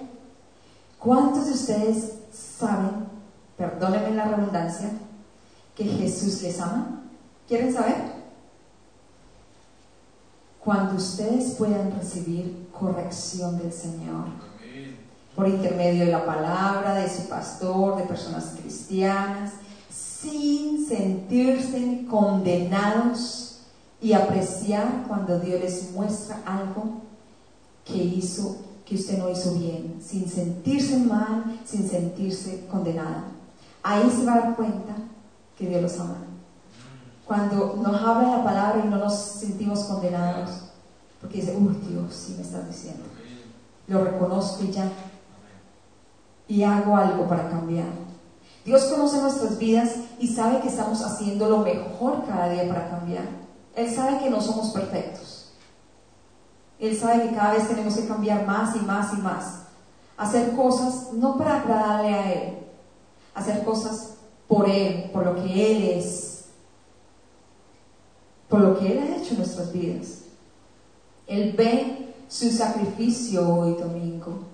¿Cuántos 0.98 1.46
de 1.46 1.52
ustedes 1.52 2.15
saben, 2.58 3.06
perdónenme 3.56 4.12
la 4.12 4.24
redundancia, 4.24 4.90
que 5.74 5.84
Jesús 5.84 6.42
les 6.42 6.60
ama? 6.60 7.02
¿Quieren 7.46 7.72
saber? 7.72 8.16
Cuando 10.64 10.96
ustedes 10.96 11.54
puedan 11.54 11.92
recibir 11.92 12.68
corrección 12.72 13.58
del 13.58 13.72
Señor 13.72 14.24
por 15.36 15.46
intermedio 15.46 16.06
de 16.06 16.12
la 16.12 16.24
palabra, 16.24 16.94
de 16.94 17.08
su 17.08 17.28
pastor, 17.28 17.96
de 17.96 18.04
personas 18.04 18.54
cristianas, 18.58 19.52
sin 19.90 20.88
sentirse 20.88 22.06
condenados 22.08 23.60
y 24.00 24.14
apreciar 24.14 25.04
cuando 25.06 25.38
Dios 25.38 25.60
les 25.60 25.92
muestra 25.92 26.40
algo 26.46 27.02
que 27.84 27.96
hizo 27.96 28.65
que 28.86 28.94
usted 28.94 29.18
no 29.18 29.28
hizo 29.28 29.54
bien, 29.54 30.00
sin 30.00 30.28
sentirse 30.28 30.96
mal, 30.98 31.60
sin 31.64 31.88
sentirse 31.88 32.66
condenada. 32.70 33.24
Ahí 33.82 34.08
se 34.10 34.24
va 34.24 34.34
a 34.34 34.40
dar 34.40 34.56
cuenta 34.56 34.94
que 35.58 35.68
Dios 35.68 35.82
los 35.82 36.00
ama. 36.00 36.18
Cuando 37.26 37.76
nos 37.82 38.00
habla 38.00 38.38
la 38.38 38.44
palabra 38.44 38.82
y 38.84 38.88
no 38.88 38.98
nos 38.98 39.14
sentimos 39.14 39.80
condenados. 39.84 40.50
Porque 41.20 41.40
dice, 41.40 41.56
uy 41.56 41.76
Dios, 41.88 42.14
sí 42.14 42.34
me 42.36 42.42
estás 42.42 42.68
diciendo. 42.68 43.02
Lo 43.88 44.04
reconozco 44.04 44.62
ya. 44.64 44.88
Y 46.46 46.62
hago 46.62 46.96
algo 46.96 47.26
para 47.26 47.50
cambiar. 47.50 47.88
Dios 48.64 48.84
conoce 48.84 49.20
nuestras 49.20 49.58
vidas 49.58 49.96
y 50.20 50.28
sabe 50.28 50.60
que 50.60 50.68
estamos 50.68 51.02
haciendo 51.02 51.48
lo 51.48 51.58
mejor 51.58 52.24
cada 52.26 52.48
día 52.50 52.68
para 52.68 52.88
cambiar. 52.90 53.24
Él 53.74 53.92
sabe 53.92 54.18
que 54.18 54.30
no 54.30 54.40
somos 54.40 54.70
perfectos. 54.70 55.35
Él 56.78 56.96
sabe 56.96 57.28
que 57.28 57.34
cada 57.34 57.54
vez 57.54 57.68
tenemos 57.68 57.96
que 57.96 58.06
cambiar 58.06 58.46
más 58.46 58.76
y 58.76 58.80
más 58.80 59.12
y 59.14 59.16
más. 59.16 59.62
Hacer 60.16 60.54
cosas 60.54 61.12
no 61.12 61.36
para 61.36 61.60
agradarle 61.60 62.14
a 62.14 62.32
Él, 62.32 62.58
hacer 63.34 63.64
cosas 63.64 64.14
por 64.46 64.68
Él, 64.68 65.10
por 65.12 65.24
lo 65.24 65.34
que 65.36 65.76
Él 65.76 65.98
es, 65.98 66.46
por 68.48 68.60
lo 68.60 68.78
que 68.78 68.92
Él 68.92 68.98
ha 68.98 69.16
hecho 69.16 69.32
en 69.32 69.38
nuestras 69.38 69.72
vidas. 69.72 70.22
Él 71.26 71.54
ve 71.56 72.14
su 72.28 72.50
sacrificio 72.50 73.48
hoy 73.48 73.74
domingo 73.74 74.44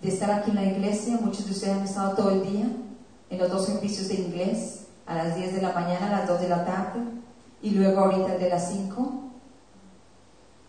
de 0.00 0.08
estar 0.08 0.30
aquí 0.30 0.50
en 0.50 0.56
la 0.56 0.64
iglesia. 0.64 1.18
Muchos 1.20 1.46
de 1.46 1.52
ustedes 1.52 1.76
han 1.76 1.84
estado 1.84 2.16
todo 2.16 2.30
el 2.30 2.42
día 2.42 2.66
en 3.30 3.38
los 3.38 3.50
dos 3.50 3.66
servicios 3.66 4.08
de 4.08 4.14
inglés, 4.14 4.86
a 5.06 5.14
las 5.14 5.36
10 5.36 5.54
de 5.54 5.62
la 5.62 5.72
mañana, 5.72 6.08
a 6.08 6.20
las 6.20 6.28
2 6.28 6.40
de 6.40 6.48
la 6.48 6.64
tarde 6.64 7.00
y 7.62 7.70
luego 7.70 8.00
ahorita 8.00 8.36
de 8.36 8.48
las 8.48 8.70
5. 8.70 9.21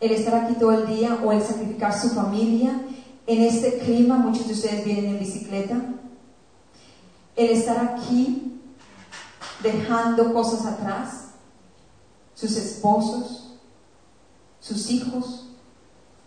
El 0.03 0.11
estar 0.11 0.35
aquí 0.35 0.55
todo 0.55 0.73
el 0.73 0.85
día 0.85 1.17
o 1.23 1.31
el 1.31 1.41
sacrificar 1.41 1.97
su 1.97 2.09
familia 2.09 2.77
en 3.25 3.41
este 3.41 3.77
clima, 3.77 4.17
muchos 4.17 4.47
de 4.47 4.53
ustedes 4.53 4.83
vienen 4.83 5.11
en 5.11 5.19
bicicleta. 5.19 5.81
El 7.37 7.51
estar 7.51 7.77
aquí 7.79 8.59
dejando 9.61 10.33
cosas 10.33 10.65
atrás, 10.65 11.27
sus 12.35 12.57
esposos, 12.57 13.53
sus 14.59 14.91
hijos, 14.91 15.47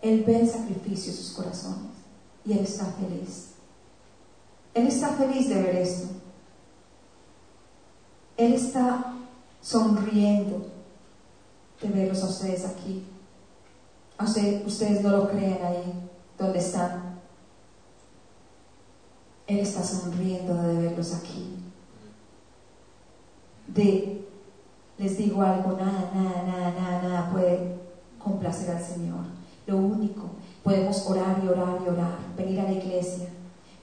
Él 0.01 0.23
ve 0.25 0.39
el 0.39 0.49
sacrificio 0.49 1.11
de 1.11 1.17
sus 1.19 1.35
corazones 1.35 1.91
y 2.45 2.53
Él 2.53 2.63
está 2.63 2.85
feliz. 2.85 3.49
Él 4.73 4.87
está 4.87 5.09
feliz 5.09 5.49
de 5.49 5.61
ver 5.61 5.75
esto. 5.75 6.07
Él 8.37 8.53
está 8.53 9.13
sonriendo 9.61 10.65
de 11.79 11.89
verlos 11.89 12.23
a 12.23 12.29
ustedes 12.29 12.65
aquí. 12.65 13.05
A 14.17 14.23
ustedes 14.23 15.03
no 15.03 15.09
lo 15.11 15.29
creen 15.29 15.59
ahí 15.63 16.09
donde 16.37 16.59
están. 16.59 17.19
Él 19.45 19.59
está 19.59 19.83
sonriendo 19.83 20.55
de 20.55 20.77
verlos 20.77 21.13
aquí. 21.13 21.55
De, 23.67 24.27
les 24.97 25.17
digo 25.17 25.41
algo, 25.41 25.77
nada, 25.77 26.11
nada, 26.13 26.43
nada, 26.43 26.71
nada, 26.71 27.01
nada 27.03 27.31
puede 27.31 27.75
complacer 28.17 28.75
al 28.75 28.83
Señor. 28.83 29.25
Lo 29.67 29.77
único, 29.77 30.31
podemos 30.63 31.05
orar 31.07 31.41
y 31.43 31.47
orar 31.47 31.79
y 31.85 31.89
orar, 31.89 32.17
venir 32.35 32.59
a 32.59 32.63
la 32.63 32.71
iglesia, 32.71 33.27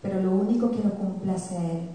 pero 0.03 0.21
lo 0.21 0.33
único 0.33 0.71
que 0.71 0.83
lo 0.83 0.95
complace 0.95 1.57
a 1.57 1.65
Él 1.65 1.89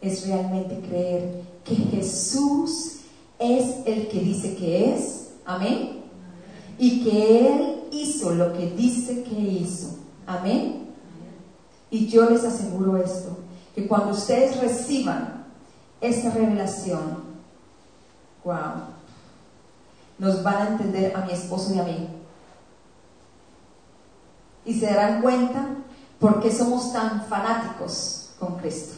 es 0.00 0.26
realmente 0.26 0.80
creer 0.80 1.42
que 1.64 1.74
Jesús 1.74 3.00
es 3.38 3.86
el 3.86 4.08
que 4.08 4.20
dice 4.20 4.56
que 4.56 4.94
es. 4.94 5.34
Amén. 5.44 6.01
Y 6.82 7.04
que 7.04 7.46
Él 7.46 7.84
hizo 7.92 8.34
lo 8.34 8.52
que 8.54 8.72
dice 8.72 9.22
que 9.22 9.38
hizo. 9.38 9.98
Amén. 10.26 10.88
Y 11.92 12.08
yo 12.08 12.28
les 12.28 12.42
aseguro 12.42 12.96
esto, 12.96 13.38
que 13.72 13.86
cuando 13.86 14.10
ustedes 14.10 14.60
reciban 14.60 15.44
esta 16.00 16.30
revelación, 16.30 17.18
wow, 18.42 18.82
nos 20.18 20.42
van 20.42 20.56
a 20.56 20.68
entender 20.70 21.14
a 21.14 21.20
mi 21.20 21.30
esposo 21.30 21.72
y 21.72 21.78
a 21.78 21.84
mí. 21.84 22.08
Y 24.64 24.74
se 24.74 24.86
darán 24.86 25.22
cuenta 25.22 25.64
por 26.18 26.42
qué 26.42 26.50
somos 26.50 26.92
tan 26.92 27.26
fanáticos 27.26 28.30
con 28.40 28.56
Cristo. 28.56 28.94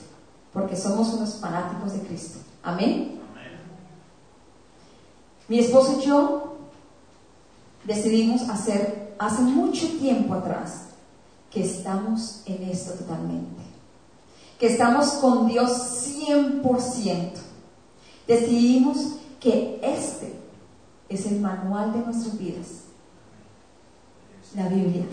Porque 0.55 0.75
somos 0.75 1.13
unos 1.13 1.35
fanáticos 1.35 1.93
de 1.93 1.99
Cristo. 1.99 2.39
Amén. 2.63 3.21
Mi 5.49 5.59
esposo 5.59 6.01
y 6.01 6.07
yo 6.07 6.54
decidimos 7.85 8.49
hacer 8.49 9.15
hace 9.19 9.43
mucho 9.43 9.87
tiempo 9.99 10.35
atrás 10.35 10.87
que 11.51 11.63
estamos 11.63 12.43
en 12.47 12.63
esto 12.65 12.95
totalmente. 12.95 13.63
Que 14.59 14.67
estamos 14.67 15.13
con 15.15 15.47
Dios 15.47 15.71
100%. 16.27 17.33
Decidimos 18.27 19.17
que 19.41 19.79
este 19.83 20.35
es 21.09 21.27
el 21.27 21.41
manual 21.41 21.93
de 21.93 22.01
nuestras 22.01 22.39
vidas. 22.39 22.67
La 24.55 24.69
Biblia 24.69 25.05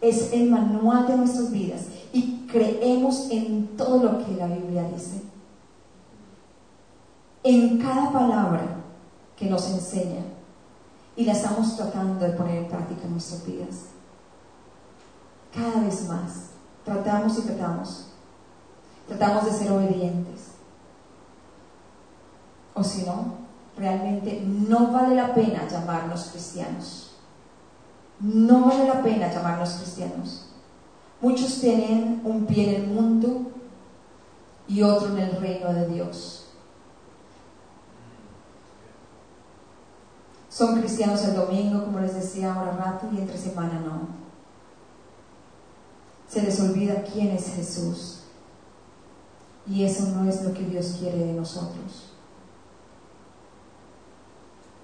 es 0.00 0.32
el 0.32 0.50
manual 0.50 1.06
de 1.06 1.16
nuestras 1.16 1.50
vidas 1.50 1.82
y 2.12 2.46
creemos 2.50 3.28
en 3.30 3.76
todo 3.76 4.02
lo 4.02 4.24
que 4.24 4.32
la 4.34 4.46
Biblia 4.46 4.88
dice. 4.94 5.22
En 7.42 7.78
cada 7.78 8.12
palabra 8.12 8.76
que 9.36 9.46
nos 9.46 9.70
enseña 9.70 10.37
y 11.18 11.24
la 11.24 11.32
estamos 11.32 11.76
tratando 11.76 12.24
de 12.24 12.32
poner 12.32 12.58
en 12.58 12.68
práctica 12.68 13.02
en 13.02 13.10
nuestras 13.10 13.44
vidas. 13.44 13.86
Cada 15.52 15.80
vez 15.82 16.06
más 16.06 16.50
tratamos 16.84 17.36
y 17.38 17.40
tratamos. 17.42 18.06
Tratamos 19.08 19.44
de 19.46 19.50
ser 19.50 19.72
obedientes. 19.72 20.52
O 22.72 22.84
si 22.84 23.02
no, 23.02 23.34
realmente 23.76 24.44
no 24.46 24.92
vale 24.92 25.16
la 25.16 25.34
pena 25.34 25.66
llamarnos 25.66 26.28
cristianos. 26.30 27.16
No 28.20 28.66
vale 28.66 28.86
la 28.86 29.02
pena 29.02 29.28
llamarnos 29.28 29.70
cristianos. 29.70 30.50
Muchos 31.20 31.60
tienen 31.60 32.20
un 32.22 32.46
pie 32.46 32.76
en 32.76 32.82
el 32.82 32.90
mundo 32.90 33.50
y 34.68 34.82
otro 34.82 35.08
en 35.08 35.18
el 35.18 35.32
reino 35.40 35.72
de 35.72 35.88
Dios. 35.88 36.37
Son 40.58 40.80
cristianos 40.80 41.22
el 41.22 41.36
domingo, 41.36 41.84
como 41.84 42.00
les 42.00 42.16
decía 42.16 42.52
ahora 42.52 42.72
rato, 42.72 43.06
y 43.12 43.18
entre 43.18 43.38
semana 43.38 43.78
no. 43.78 44.08
Se 46.28 46.42
les 46.42 46.58
olvida 46.58 47.04
quién 47.04 47.28
es 47.28 47.54
Jesús. 47.54 48.22
Y 49.68 49.84
eso 49.84 50.08
no 50.08 50.28
es 50.28 50.42
lo 50.42 50.52
que 50.52 50.64
Dios 50.64 50.96
quiere 50.98 51.18
de 51.18 51.32
nosotros. 51.32 52.10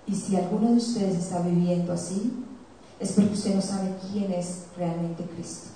Y 0.07 0.15
si 0.15 0.37
alguno 0.37 0.71
de 0.71 0.77
ustedes 0.77 1.17
está 1.17 1.41
viviendo 1.41 1.93
así, 1.93 2.45
es 3.01 3.11
porque 3.11 3.33
usted 3.33 3.57
no 3.57 3.61
sabe 3.61 3.97
quién 4.13 4.31
es 4.31 4.67
realmente 4.77 5.25
Cristo. 5.25 5.71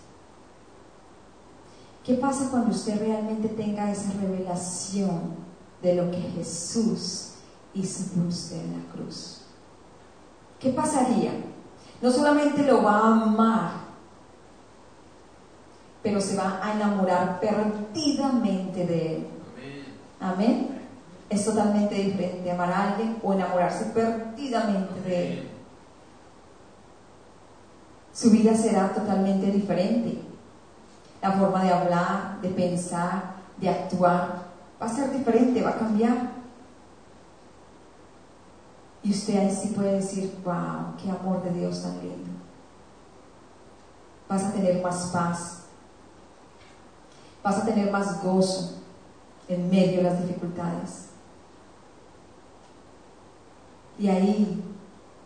¿Qué 2.04 2.14
pasa 2.14 2.50
cuando 2.52 2.70
usted 2.70 3.00
realmente 3.00 3.48
tenga 3.48 3.90
esa 3.90 4.12
revelación 4.12 5.34
de 5.82 5.96
lo 5.96 6.08
que 6.12 6.20
Jesús 6.20 7.30
hizo 7.74 8.04
por 8.14 8.26
usted 8.26 8.60
en 8.60 8.78
la 8.78 8.92
cruz? 8.92 9.37
¿Qué 10.60 10.70
pasaría? 10.70 11.32
No 12.00 12.10
solamente 12.10 12.62
lo 12.62 12.82
va 12.82 12.98
a 12.98 13.22
amar, 13.22 13.70
pero 16.02 16.20
se 16.20 16.36
va 16.36 16.60
a 16.62 16.72
enamorar 16.74 17.40
perdidamente 17.40 18.86
de 18.86 19.16
él. 19.16 19.26
Amén. 20.20 20.78
Es 21.28 21.44
totalmente 21.44 21.94
diferente 21.94 22.50
amar 22.50 22.72
a 22.72 22.88
alguien 22.90 23.18
o 23.22 23.32
enamorarse 23.32 23.86
perdidamente 23.86 25.00
de 25.02 25.32
él. 25.32 25.48
Su 28.12 28.30
vida 28.30 28.54
será 28.54 28.92
totalmente 28.92 29.46
diferente. 29.46 30.22
La 31.20 31.32
forma 31.32 31.62
de 31.62 31.70
hablar, 31.70 32.40
de 32.40 32.48
pensar, 32.48 33.34
de 33.58 33.68
actuar, 33.68 34.42
va 34.80 34.86
a 34.86 34.88
ser 34.88 35.12
diferente, 35.12 35.62
va 35.62 35.70
a 35.70 35.78
cambiar. 35.78 36.37
Y 39.02 39.10
usted 39.12 39.38
ahí 39.38 39.54
sí 39.54 39.68
puede 39.68 39.96
decir, 39.96 40.38
wow, 40.44 40.96
qué 41.00 41.10
amor 41.10 41.42
de 41.42 41.52
Dios 41.52 41.82
tan 41.82 41.98
lindo. 42.00 42.30
Vas 44.28 44.44
a 44.44 44.52
tener 44.52 44.82
más 44.82 45.10
paz. 45.12 45.62
Vas 47.42 47.58
a 47.58 47.64
tener 47.64 47.90
más 47.90 48.22
gozo 48.22 48.78
en 49.48 49.70
medio 49.70 49.98
de 49.98 50.02
las 50.02 50.20
dificultades. 50.20 51.06
Y 53.98 54.08
ahí 54.08 54.62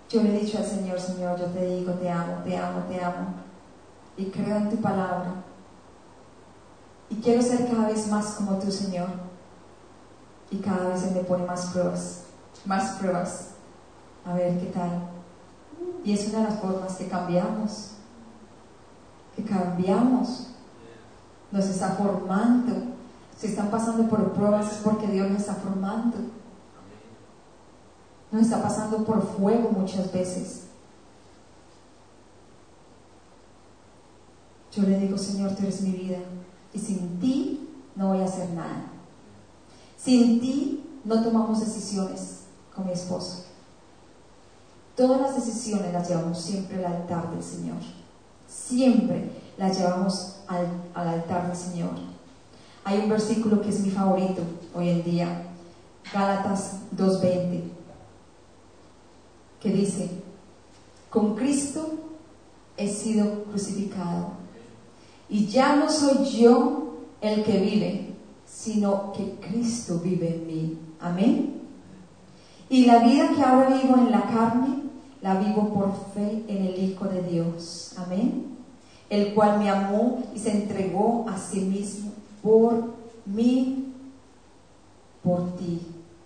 yo 0.08 0.22
le 0.22 0.36
he 0.36 0.40
dicho 0.40 0.58
al 0.58 0.66
Señor, 0.66 1.00
Señor, 1.00 1.38
yo 1.38 1.46
te 1.46 1.66
digo, 1.66 1.92
te 1.94 2.10
amo, 2.10 2.42
te 2.44 2.56
amo, 2.56 2.82
te 2.88 3.02
amo. 3.02 3.34
Y 4.16 4.26
creo 4.26 4.56
en 4.56 4.70
tu 4.70 4.76
palabra. 4.76 5.42
Y 7.08 7.16
quiero 7.16 7.42
ser 7.42 7.66
cada 7.68 7.88
vez 7.88 8.08
más 8.08 8.34
como 8.34 8.58
tú, 8.58 8.70
Señor. 8.70 9.08
Y 10.50 10.58
cada 10.58 10.88
vez 10.88 11.02
Él 11.04 11.14
me 11.14 11.24
pone 11.24 11.44
más 11.44 11.66
pruebas, 11.66 12.24
más 12.64 12.98
pruebas. 12.98 13.51
A 14.24 14.34
ver 14.34 14.58
qué 14.58 14.66
tal. 14.66 15.08
Y 16.04 16.12
es 16.12 16.28
una 16.28 16.38
de 16.38 16.44
las 16.44 16.60
formas 16.60 16.96
que 16.96 17.08
cambiamos. 17.08 17.92
Que 19.36 19.44
cambiamos. 19.44 20.48
Nos 21.50 21.66
está 21.66 21.90
formando. 21.90 22.92
Si 23.36 23.48
están 23.48 23.70
pasando 23.70 24.08
por 24.08 24.32
pruebas 24.32 24.70
es 24.72 24.78
porque 24.78 25.06
Dios 25.08 25.30
nos 25.30 25.40
está 25.40 25.54
formando. 25.54 26.18
nos 28.30 28.42
está 28.42 28.62
pasando 28.62 29.04
por 29.04 29.20
fuego 29.20 29.70
muchas 29.70 30.10
veces. 30.12 30.62
Yo 34.72 34.84
le 34.84 34.98
digo, 34.98 35.18
Señor, 35.18 35.54
tú 35.54 35.64
eres 35.64 35.82
mi 35.82 35.90
vida 35.90 36.18
y 36.72 36.78
sin 36.78 37.20
ti 37.20 37.68
no 37.94 38.08
voy 38.08 38.20
a 38.20 38.24
hacer 38.24 38.48
nada. 38.50 38.84
Sin 39.98 40.40
ti 40.40 41.00
no 41.04 41.22
tomamos 41.22 41.60
decisiones 41.60 42.44
con 42.74 42.86
mi 42.86 42.92
esposo. 42.92 43.51
Todas 44.96 45.20
las 45.20 45.34
decisiones 45.36 45.92
las 45.92 46.08
llevamos 46.08 46.40
siempre 46.40 46.84
al 46.84 46.92
altar 46.92 47.30
del 47.30 47.42
Señor. 47.42 47.78
Siempre 48.46 49.30
las 49.56 49.78
llevamos 49.78 50.36
al, 50.46 50.66
al 50.94 51.08
altar 51.08 51.48
del 51.48 51.56
Señor. 51.56 51.90
Hay 52.84 52.98
un 52.98 53.08
versículo 53.08 53.62
que 53.62 53.70
es 53.70 53.80
mi 53.80 53.90
favorito 53.90 54.42
hoy 54.74 54.88
en 54.88 55.04
día, 55.04 55.42
Gálatas 56.12 56.78
2.20, 56.96 57.62
que 59.60 59.68
dice, 59.70 60.10
con 61.08 61.36
Cristo 61.36 61.90
he 62.76 62.88
sido 62.88 63.44
crucificado 63.44 64.32
y 65.28 65.46
ya 65.46 65.76
no 65.76 65.90
soy 65.90 66.24
yo 66.24 66.96
el 67.20 67.44
que 67.44 67.58
vive, 67.58 68.14
sino 68.44 69.12
que 69.12 69.36
Cristo 69.40 70.00
vive 70.02 70.34
en 70.34 70.46
mí. 70.46 70.78
Amén. 71.00 71.60
Y 72.68 72.86
la 72.86 72.98
vida 72.98 73.30
que 73.34 73.42
ahora 73.42 73.68
vivo 73.68 73.96
en 73.96 74.10
la 74.10 74.22
carne, 74.22 74.81
la 75.22 75.36
vivo 75.36 75.72
por 75.72 75.92
fe 76.12 76.44
en 76.48 76.66
el 76.66 76.78
Hijo 76.78 77.06
de 77.06 77.22
Dios. 77.22 77.94
Amén. 77.96 78.58
El 79.08 79.34
cual 79.34 79.58
me 79.58 79.70
amó 79.70 80.24
y 80.34 80.38
se 80.38 80.50
entregó 80.50 81.24
a 81.28 81.38
sí 81.38 81.60
mismo 81.60 82.10
por 82.42 82.94
mí, 83.24 83.94
por 85.22 85.56
ti, 85.56 85.80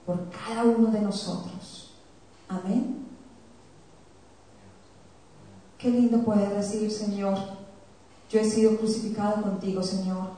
por 0.06 0.30
cada 0.30 0.64
uno 0.64 0.90
de 0.90 1.02
nosotros. 1.02 1.92
Amén. 2.48 3.04
Qué 5.76 5.90
lindo 5.90 6.22
poder 6.24 6.54
decir, 6.54 6.90
Señor, 6.90 7.38
yo 8.30 8.40
he 8.40 8.44
sido 8.44 8.78
crucificado 8.78 9.42
contigo, 9.42 9.82
Señor. 9.82 10.30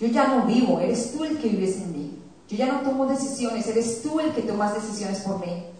Yo 0.00 0.08
ya 0.08 0.26
no 0.26 0.46
vivo, 0.46 0.80
eres 0.80 1.12
tú 1.12 1.22
el 1.22 1.38
que 1.38 1.50
vives 1.50 1.76
en 1.76 1.92
mí. 1.92 2.18
Yo 2.48 2.56
ya 2.56 2.72
no 2.72 2.80
tomo 2.80 3.06
decisiones, 3.06 3.68
eres 3.68 4.02
tú 4.02 4.18
el 4.18 4.32
que 4.32 4.42
tomas 4.42 4.74
decisiones 4.74 5.20
por 5.20 5.38
mí. 5.38 5.73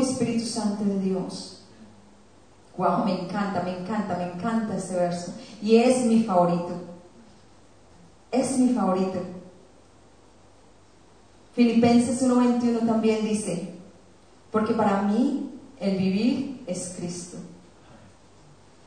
Espíritu 0.00 0.44
Santo 0.44 0.84
de 0.84 0.98
Dios. 1.00 1.62
Wow, 2.76 3.04
me 3.04 3.22
encanta, 3.22 3.62
me 3.62 3.78
encanta, 3.78 4.16
me 4.16 4.32
encanta 4.32 4.76
este 4.76 4.94
verso. 4.94 5.34
Y 5.60 5.76
es 5.76 6.04
mi 6.04 6.22
favorito. 6.22 6.74
Es 8.30 8.56
mi 8.58 8.72
favorito. 8.72 9.20
Filipenses 11.54 12.22
1:21 12.22 12.86
también 12.86 13.24
dice, 13.24 13.74
porque 14.52 14.74
para 14.74 15.02
mí 15.02 15.50
el 15.80 15.96
vivir 15.96 16.62
es 16.68 16.94
Cristo 16.96 17.38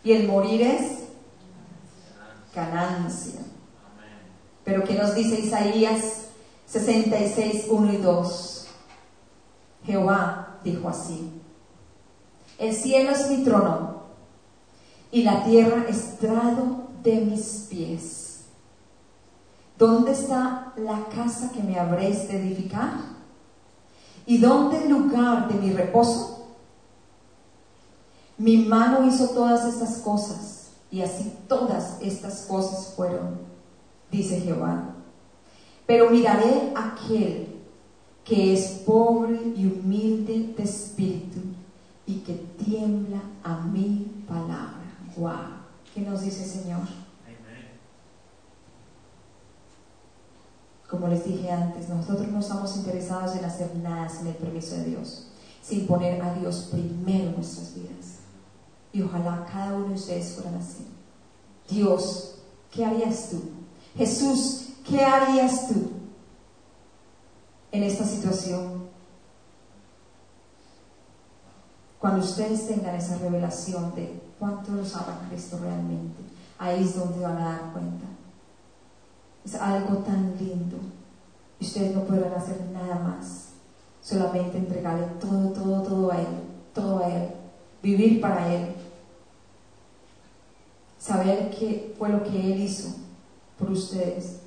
y 0.03 0.14
el 0.14 0.28
morir 0.28 0.62
es 0.62 0.99
ganancia. 2.55 3.41
Pero 4.64 4.84
¿qué 4.86 4.93
nos 4.93 5.16
dice 5.16 5.39
Isaías 5.39 6.28
66, 6.66 7.66
1 7.70 7.93
y 7.93 7.97
2? 7.97 8.68
Jehová 9.86 10.51
dijo 10.64 10.89
así, 10.89 11.32
el 12.57 12.76
cielo 12.76 13.12
es 13.12 13.30
mi 13.30 13.43
trono 13.43 14.01
y 15.12 15.24
la 15.24 15.43
tierra 15.43 15.86
estrado 15.88 16.88
de 17.03 17.22
mis 17.22 17.68
pies. 17.70 18.45
¿Dónde 19.78 20.12
está 20.12 20.74
la 20.78 21.05
casa 21.05 21.51
que 21.51 21.64
me 21.64 21.80
habréis 21.80 22.28
de 22.28 22.38
edificar? 22.38 22.91
¿Y 24.28 24.38
dónde 24.38 24.84
el 24.84 24.89
lugar 24.89 25.47
de 25.47 25.55
mi 25.55 25.74
reposo? 25.74 26.45
Mi 28.38 28.57
mano 28.57 29.07
hizo 29.07 29.30
todas 29.30 29.66
estas 29.66 29.97
cosas 29.97 30.70
y 30.91 31.01
así 31.01 31.36
todas 31.47 31.97
estas 32.01 32.41
cosas 32.41 32.93
fueron, 32.95 33.39
dice 34.12 34.39
Jehová. 34.39 34.95
Pero 35.88 36.12
miraré 36.12 36.72
aquel 36.76 37.51
que 38.26 38.53
es 38.53 38.84
pobre 38.86 39.53
y 39.55 39.65
humilde 39.65 40.53
de 40.55 40.63
espíritu 40.63 41.39
y 42.05 42.15
que 42.19 42.34
tiembla 42.63 43.22
a 43.43 43.61
mi 43.61 44.24
palabra. 44.28 44.78
Wow. 45.17 45.61
¿Qué 45.93 46.01
nos 46.01 46.22
dice 46.22 46.45
Señor? 46.45 46.82
Como 50.89 51.07
les 51.07 51.26
dije 51.26 51.49
antes, 51.49 51.88
nosotros 51.88 52.28
no 52.28 52.39
estamos 52.39 52.76
interesados 52.76 53.38
en 53.38 53.45
hacer 53.45 53.74
nada 53.78 54.09
sin 54.09 54.28
el 54.28 54.36
permiso 54.36 54.76
de 54.76 54.86
Dios, 54.86 55.28
sin 55.61 55.88
poner 55.88 56.22
a 56.22 56.34
Dios 56.34 56.67
primero 56.69 57.30
en 57.30 57.36
nuestras 57.36 57.74
vidas. 57.74 58.19
Y 58.91 59.01
ojalá 59.01 59.47
cada 59.49 59.74
uno 59.78 59.88
de 59.88 59.93
ustedes 59.93 60.34
fueran 60.34 60.55
así. 60.55 60.86
Dios, 61.69 62.36
¿qué 62.72 62.84
harías 62.84 63.30
tú? 63.30 63.41
Jesús, 63.95 64.67
¿qué 64.86 65.01
harías 65.01 65.69
tú 65.69 66.01
en 67.72 67.84
esta 67.84 68.05
situación? 68.05 68.89
Cuando 71.99 72.26
ustedes 72.26 72.67
tengan 72.67 72.95
esa 72.95 73.17
revelación 73.19 73.93
de 73.93 74.19
cuánto 74.39 74.72
los 74.72 74.95
ama 74.95 75.28
Cristo 75.30 75.59
realmente, 75.61 76.22
ahí 76.57 76.84
es 76.84 76.95
donde 76.95 77.19
van 77.19 77.38
a 77.38 77.45
dar 77.45 77.74
cuenta. 77.74 78.05
Es 79.45 79.55
algo 79.55 79.97
tan 79.97 80.36
lindo. 80.39 80.78
Y 81.59 81.65
ustedes 81.65 81.95
no 81.95 82.03
podrán 82.05 82.34
hacer 82.34 82.59
nada 82.74 82.95
más. 82.95 83.49
Solamente 84.01 84.57
entregarle 84.57 85.05
todo, 85.19 85.49
todo, 85.49 85.84
todo 85.84 86.11
a 86.11 86.17
Él. 86.19 86.28
Todo 86.74 86.99
a 86.99 87.07
Él. 87.07 87.30
Vivir 87.84 88.19
para 88.19 88.51
Él. 88.51 88.76
Saber 90.97 91.51
qué 91.51 91.93
fue 91.97 92.09
lo 92.09 92.24
que 92.24 92.53
Él 92.53 92.61
hizo 92.61 92.95
por 93.59 93.72
ustedes. 93.72 94.40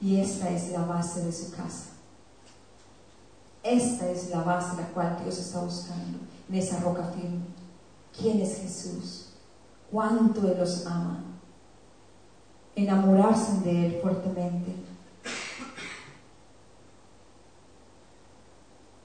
Y 0.00 0.18
esta 0.18 0.48
es 0.48 0.70
la 0.70 0.84
base 0.84 1.24
de 1.24 1.32
su 1.32 1.50
casa. 1.52 1.90
Esta 3.62 4.08
es 4.08 4.30
la 4.30 4.42
base 4.42 4.76
la 4.80 4.88
cual 4.88 5.18
Dios 5.22 5.38
está 5.38 5.60
buscando 5.60 6.18
en 6.48 6.54
esa 6.54 6.80
roca 6.80 7.04
firme. 7.14 7.40
¿Quién 8.16 8.40
es 8.40 8.58
Jesús? 8.58 9.26
¿Cuánto 9.90 10.50
Él 10.50 10.58
los 10.58 10.86
ama? 10.86 11.22
Enamorarse 12.74 13.60
de 13.60 13.86
Él 13.86 13.98
fuertemente. 14.00 14.74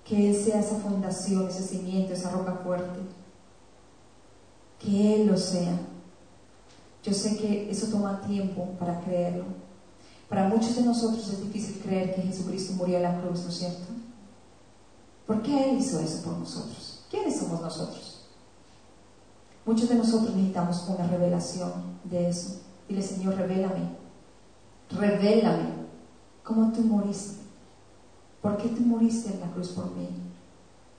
Que 0.06 0.30
Él 0.30 0.36
sea 0.36 0.60
esa 0.60 0.76
fundación, 0.76 1.48
ese 1.50 1.64
cimiento, 1.64 2.14
esa 2.14 2.32
roca 2.32 2.54
fuerte. 2.64 3.00
Que 4.80 5.16
Él 5.16 5.28
lo 5.28 5.38
sea. 5.38 5.78
Yo 7.04 7.14
sé 7.14 7.38
que 7.38 7.70
eso 7.70 7.88
toma 7.88 8.22
tiempo 8.22 8.70
para 8.80 9.02
creerlo. 9.02 9.65
Para 10.30 10.48
muchos 10.48 10.76
de 10.76 10.84
nosotros 10.84 11.28
es 11.30 11.42
difícil 11.42 11.82
creer 11.84 12.16
que 12.16 12.24
Jesucristo 12.24 12.74
murió 12.74 12.98
en 12.98 13.04
la 13.04 13.22
cruz, 13.22 13.44
¿no 13.44 13.50
es 13.50 13.58
cierto? 13.58 13.86
¿Por 15.28 15.42
qué 15.42 15.70
Él 15.70 15.78
hizo 15.78 16.00
eso 16.00 16.24
por 16.24 16.38
nosotros? 16.38 17.04
¿Quiénes 17.10 17.38
somos 17.38 17.62
nosotros? 17.62 18.22
Muchos 19.66 19.90
de 19.90 19.96
nosotros 19.96 20.36
necesitamos 20.36 20.86
una 20.88 21.08
revelación 21.08 21.72
de 22.04 22.30
eso. 22.30 22.62
Dile, 22.88 23.02
Señor, 23.02 23.36
revélame. 23.36 23.96
Revélame 24.92 25.70
cómo 26.44 26.72
tú 26.72 26.82
moriste. 26.82 27.42
¿Por 28.42 28.58
qué 28.58 28.70
tú 28.70 28.82
moriste 28.82 29.34
en 29.34 29.40
la 29.40 29.52
cruz 29.52 29.70
por 29.70 29.86
mí? 29.96 30.08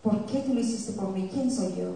¿Por 0.02 0.26
qué 0.26 0.40
tú 0.40 0.54
lo 0.54 0.60
hiciste 0.60 0.92
por 0.92 1.10
mí? 1.10 1.30
¿Quién 1.32 1.50
soy 1.50 1.76
yo? 1.76 1.92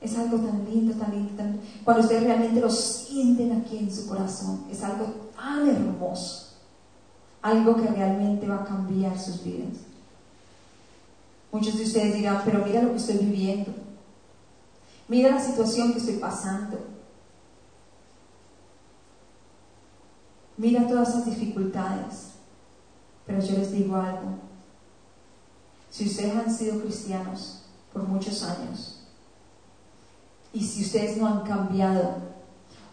Es 0.00 0.16
algo 0.16 0.38
tan 0.38 0.64
lindo, 0.64 0.94
tan 0.94 1.10
lindo, 1.10 1.32
tan... 1.36 1.60
Cuando 1.84 2.02
ustedes 2.02 2.24
realmente 2.24 2.60
lo 2.60 2.70
sienten 2.70 3.52
aquí 3.52 3.78
en 3.78 3.92
su 3.92 4.06
corazón, 4.06 4.64
es 4.70 4.82
algo 4.82 5.06
tan 5.42 5.68
hermoso. 5.68 6.48
Algo 7.42 7.74
que 7.74 7.88
realmente 7.88 8.46
va 8.46 8.56
a 8.56 8.64
cambiar 8.64 9.18
sus 9.18 9.42
vidas. 9.42 9.78
Muchos 11.50 11.76
de 11.76 11.84
ustedes 11.84 12.14
dirán, 12.14 12.42
pero 12.44 12.64
mira 12.64 12.82
lo 12.82 12.90
que 12.90 12.98
estoy 12.98 13.18
viviendo. 13.18 13.72
Mira 15.08 15.32
la 15.32 15.40
situación 15.40 15.92
que 15.92 15.98
estoy 15.98 16.16
pasando. 16.16 16.78
Mira 20.56 20.86
todas 20.86 21.08
esas 21.08 21.26
dificultades. 21.26 22.28
Pero 23.26 23.40
yo 23.40 23.58
les 23.58 23.72
digo 23.72 23.96
algo. 23.96 24.38
Si 25.90 26.06
ustedes 26.06 26.36
han 26.36 26.54
sido 26.54 26.80
cristianos 26.80 27.64
por 27.92 28.04
muchos 28.04 28.42
años 28.44 29.00
y 30.52 30.64
si 30.64 30.82
ustedes 30.82 31.16
no 31.18 31.26
han 31.26 31.42
cambiado 31.42 32.31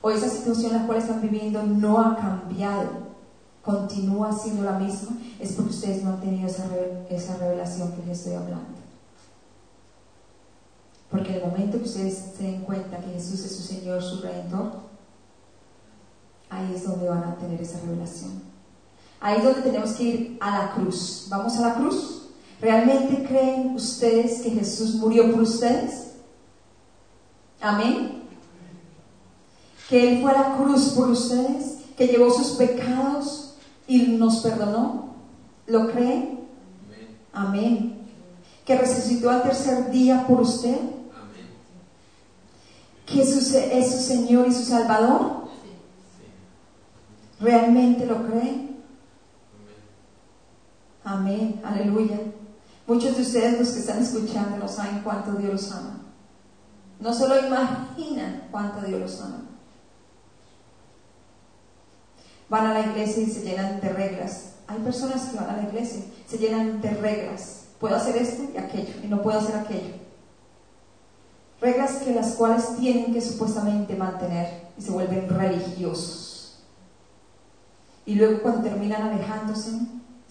o 0.01 0.09
esa 0.09 0.29
situación 0.29 0.71
en 0.71 0.81
la 0.81 0.87
cual 0.87 0.99
están 0.99 1.21
viviendo 1.21 1.63
no 1.63 1.99
ha 1.99 2.15
cambiado, 2.15 3.09
continúa 3.63 4.31
siendo 4.31 4.63
la 4.63 4.79
misma, 4.79 5.17
es 5.39 5.53
porque 5.53 5.71
ustedes 5.71 6.03
no 6.03 6.11
han 6.11 6.21
tenido 6.21 6.47
esa, 6.47 6.65
esa 7.09 7.37
revelación 7.37 7.91
que 7.91 8.05
les 8.05 8.19
estoy 8.19 8.33
hablando. 8.33 8.79
Porque 11.11 11.35
el 11.35 11.45
momento 11.45 11.77
que 11.77 11.85
ustedes 11.85 12.33
se 12.37 12.43
den 12.43 12.61
cuenta 12.61 12.99
que 12.99 13.13
Jesús 13.13 13.43
es 13.43 13.55
su 13.55 13.63
Señor, 13.63 14.01
su 14.01 14.21
Redentor, 14.21 14.71
ahí 16.49 16.73
es 16.75 16.85
donde 16.85 17.09
van 17.09 17.23
a 17.23 17.35
tener 17.35 17.59
esa 17.61 17.79
revelación. 17.81 18.41
Ahí 19.19 19.37
es 19.37 19.43
donde 19.43 19.61
tenemos 19.61 19.91
que 19.93 20.03
ir 20.03 20.37
a 20.39 20.59
la 20.59 20.71
cruz. 20.73 21.27
¿Vamos 21.29 21.57
a 21.57 21.61
la 21.61 21.75
cruz? 21.75 22.29
¿Realmente 22.61 23.25
creen 23.27 23.75
ustedes 23.75 24.41
que 24.41 24.51
Jesús 24.51 24.95
murió 24.95 25.31
por 25.31 25.41
ustedes? 25.41 26.13
Amén. 27.59 28.18
Que 29.89 30.07
Él 30.07 30.21
fue 30.21 30.31
a 30.31 30.41
la 30.41 30.55
cruz 30.55 30.89
por 30.89 31.09
ustedes, 31.09 31.79
que 31.97 32.07
llevó 32.07 32.31
sus 32.31 32.51
pecados 32.51 33.55
y 33.87 34.03
nos 34.03 34.37
perdonó. 34.37 35.15
¿Lo 35.65 35.91
creen? 35.91 36.47
Amén. 37.33 38.07
Que 38.65 38.77
resucitó 38.77 39.31
al 39.31 39.41
tercer 39.41 39.89
día 39.89 40.27
por 40.27 40.41
usted. 40.41 40.77
Que 43.07 43.23
es 43.23 43.91
su 43.91 43.99
Señor 43.99 44.47
y 44.47 44.53
su 44.53 44.63
Salvador. 44.63 45.49
¿Realmente 47.39 48.05
lo 48.05 48.27
creen? 48.27 48.77
Amén, 51.03 51.59
aleluya. 51.63 52.19
Muchos 52.85 53.15
de 53.15 53.23
ustedes, 53.23 53.59
los 53.59 53.69
que 53.69 53.79
están 53.79 54.03
escuchando, 54.03 54.57
no 54.57 54.67
saben 54.67 55.01
cuánto 55.03 55.33
Dios 55.33 55.53
los 55.53 55.71
ama. 55.71 56.01
No 56.99 57.13
solo 57.13 57.39
imaginan 57.39 58.47
cuánto 58.51 58.81
Dios 58.81 58.99
los 58.99 59.21
ama. 59.21 59.48
Van 62.49 62.65
a 62.65 62.73
la 62.73 62.81
iglesia 62.81 63.23
y 63.23 63.27
se 63.27 63.41
llenan 63.41 63.79
de 63.79 63.89
reglas. 63.89 64.53
Hay 64.67 64.79
personas 64.79 65.29
que 65.29 65.37
van 65.37 65.49
a 65.49 65.57
la 65.57 65.63
iglesia, 65.63 66.01
se 66.27 66.37
llenan 66.37 66.81
de 66.81 66.91
reglas. 66.91 67.65
Puedo 67.79 67.95
hacer 67.95 68.17
esto 68.17 68.43
y 68.53 68.57
aquello, 68.57 68.93
y 69.03 69.07
no 69.07 69.21
puedo 69.21 69.39
hacer 69.39 69.55
aquello. 69.55 69.95
Reglas 71.61 71.97
que 71.97 72.13
las 72.13 72.33
cuales 72.33 72.77
tienen 72.77 73.13
que 73.13 73.21
supuestamente 73.21 73.95
mantener 73.95 74.69
y 74.77 74.81
se 74.81 74.91
vuelven 74.91 75.27
religiosos. 75.29 76.59
Y 78.05 78.15
luego 78.15 78.41
cuando 78.41 78.63
terminan 78.63 79.03
alejándose, 79.03 79.71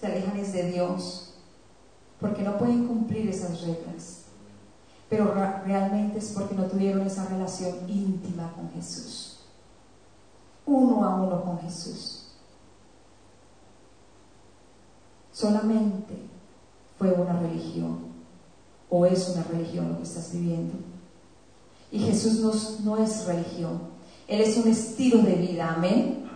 se 0.01 0.07
alejan 0.07 0.41
de 0.53 0.73
Dios, 0.73 1.35
porque 2.21 2.43
no 2.43 2.59
pueden 2.59 2.87
cumplir 2.87 3.29
esas 3.29 3.61
reglas. 3.61 4.23
Pero 5.09 5.35
realmente 5.65 6.19
es 6.19 6.33
porque 6.35 6.55
no 6.55 6.65
tuvieron 6.65 7.07
esa 7.07 7.27
relación 7.27 7.89
íntima 7.89 8.53
con 8.55 8.71
Jesús. 8.73 9.28
Con 11.49 11.59
Jesús. 11.61 12.25
Solamente 15.33 16.15
fue 16.99 17.11
una 17.11 17.41
religión 17.41 18.01
o 18.91 19.07
es 19.07 19.31
una 19.31 19.45
religión 19.45 19.89
lo 19.89 19.97
que 19.97 20.03
estás 20.03 20.31
viviendo. 20.33 20.75
Y 21.91 22.01
Jesús 22.01 22.41
no, 22.41 22.53
no 22.85 23.03
es 23.03 23.25
religión, 23.25 23.81
Él 24.27 24.43
es 24.43 24.59
un 24.59 24.69
estilo 24.69 25.23
de 25.23 25.37
vida, 25.37 25.73
amén. 25.75 26.29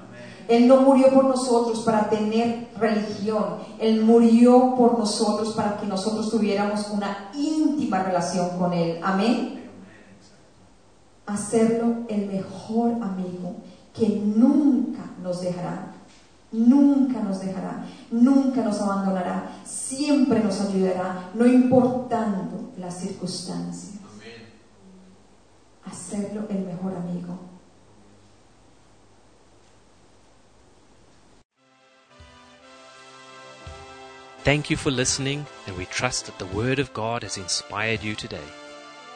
Él 0.48 0.66
no 0.66 0.80
murió 0.80 1.12
por 1.12 1.24
nosotros 1.24 1.80
para 1.80 2.08
tener 2.08 2.70
religión. 2.78 3.56
Él 3.78 4.02
murió 4.02 4.74
por 4.76 4.98
nosotros 4.98 5.52
para 5.52 5.76
que 5.76 5.86
nosotros 5.86 6.30
tuviéramos 6.30 6.88
una 6.88 7.30
íntima 7.34 8.02
relación 8.02 8.56
con 8.58 8.72
Él. 8.72 8.98
Amén. 9.02 9.70
Hacerlo 11.26 12.06
el 12.08 12.28
mejor 12.28 12.92
amigo 13.02 13.56
que 13.94 14.08
nunca 14.08 15.04
nos 15.22 15.42
dejará. 15.42 15.92
Nunca 16.52 17.20
nos 17.20 17.40
dejará. 17.40 17.86
Nunca 18.10 18.62
nos 18.62 18.80
abandonará. 18.80 19.62
Siempre 19.64 20.40
nos 20.40 20.60
ayudará, 20.60 21.30
no 21.34 21.46
importando 21.46 22.72
las 22.78 23.00
circunstancias. 23.00 23.92
Hacerlo 25.84 26.46
el 26.48 26.60
mejor 26.60 26.94
amigo. 26.94 27.38
Thank 34.44 34.70
you 34.70 34.76
for 34.76 34.90
listening, 34.90 35.46
and 35.68 35.76
we 35.76 35.86
trust 35.86 36.26
that 36.26 36.38
the 36.38 36.46
Word 36.46 36.80
of 36.80 36.92
God 36.92 37.22
has 37.22 37.36
inspired 37.36 38.02
you 38.02 38.16
today. 38.16 38.48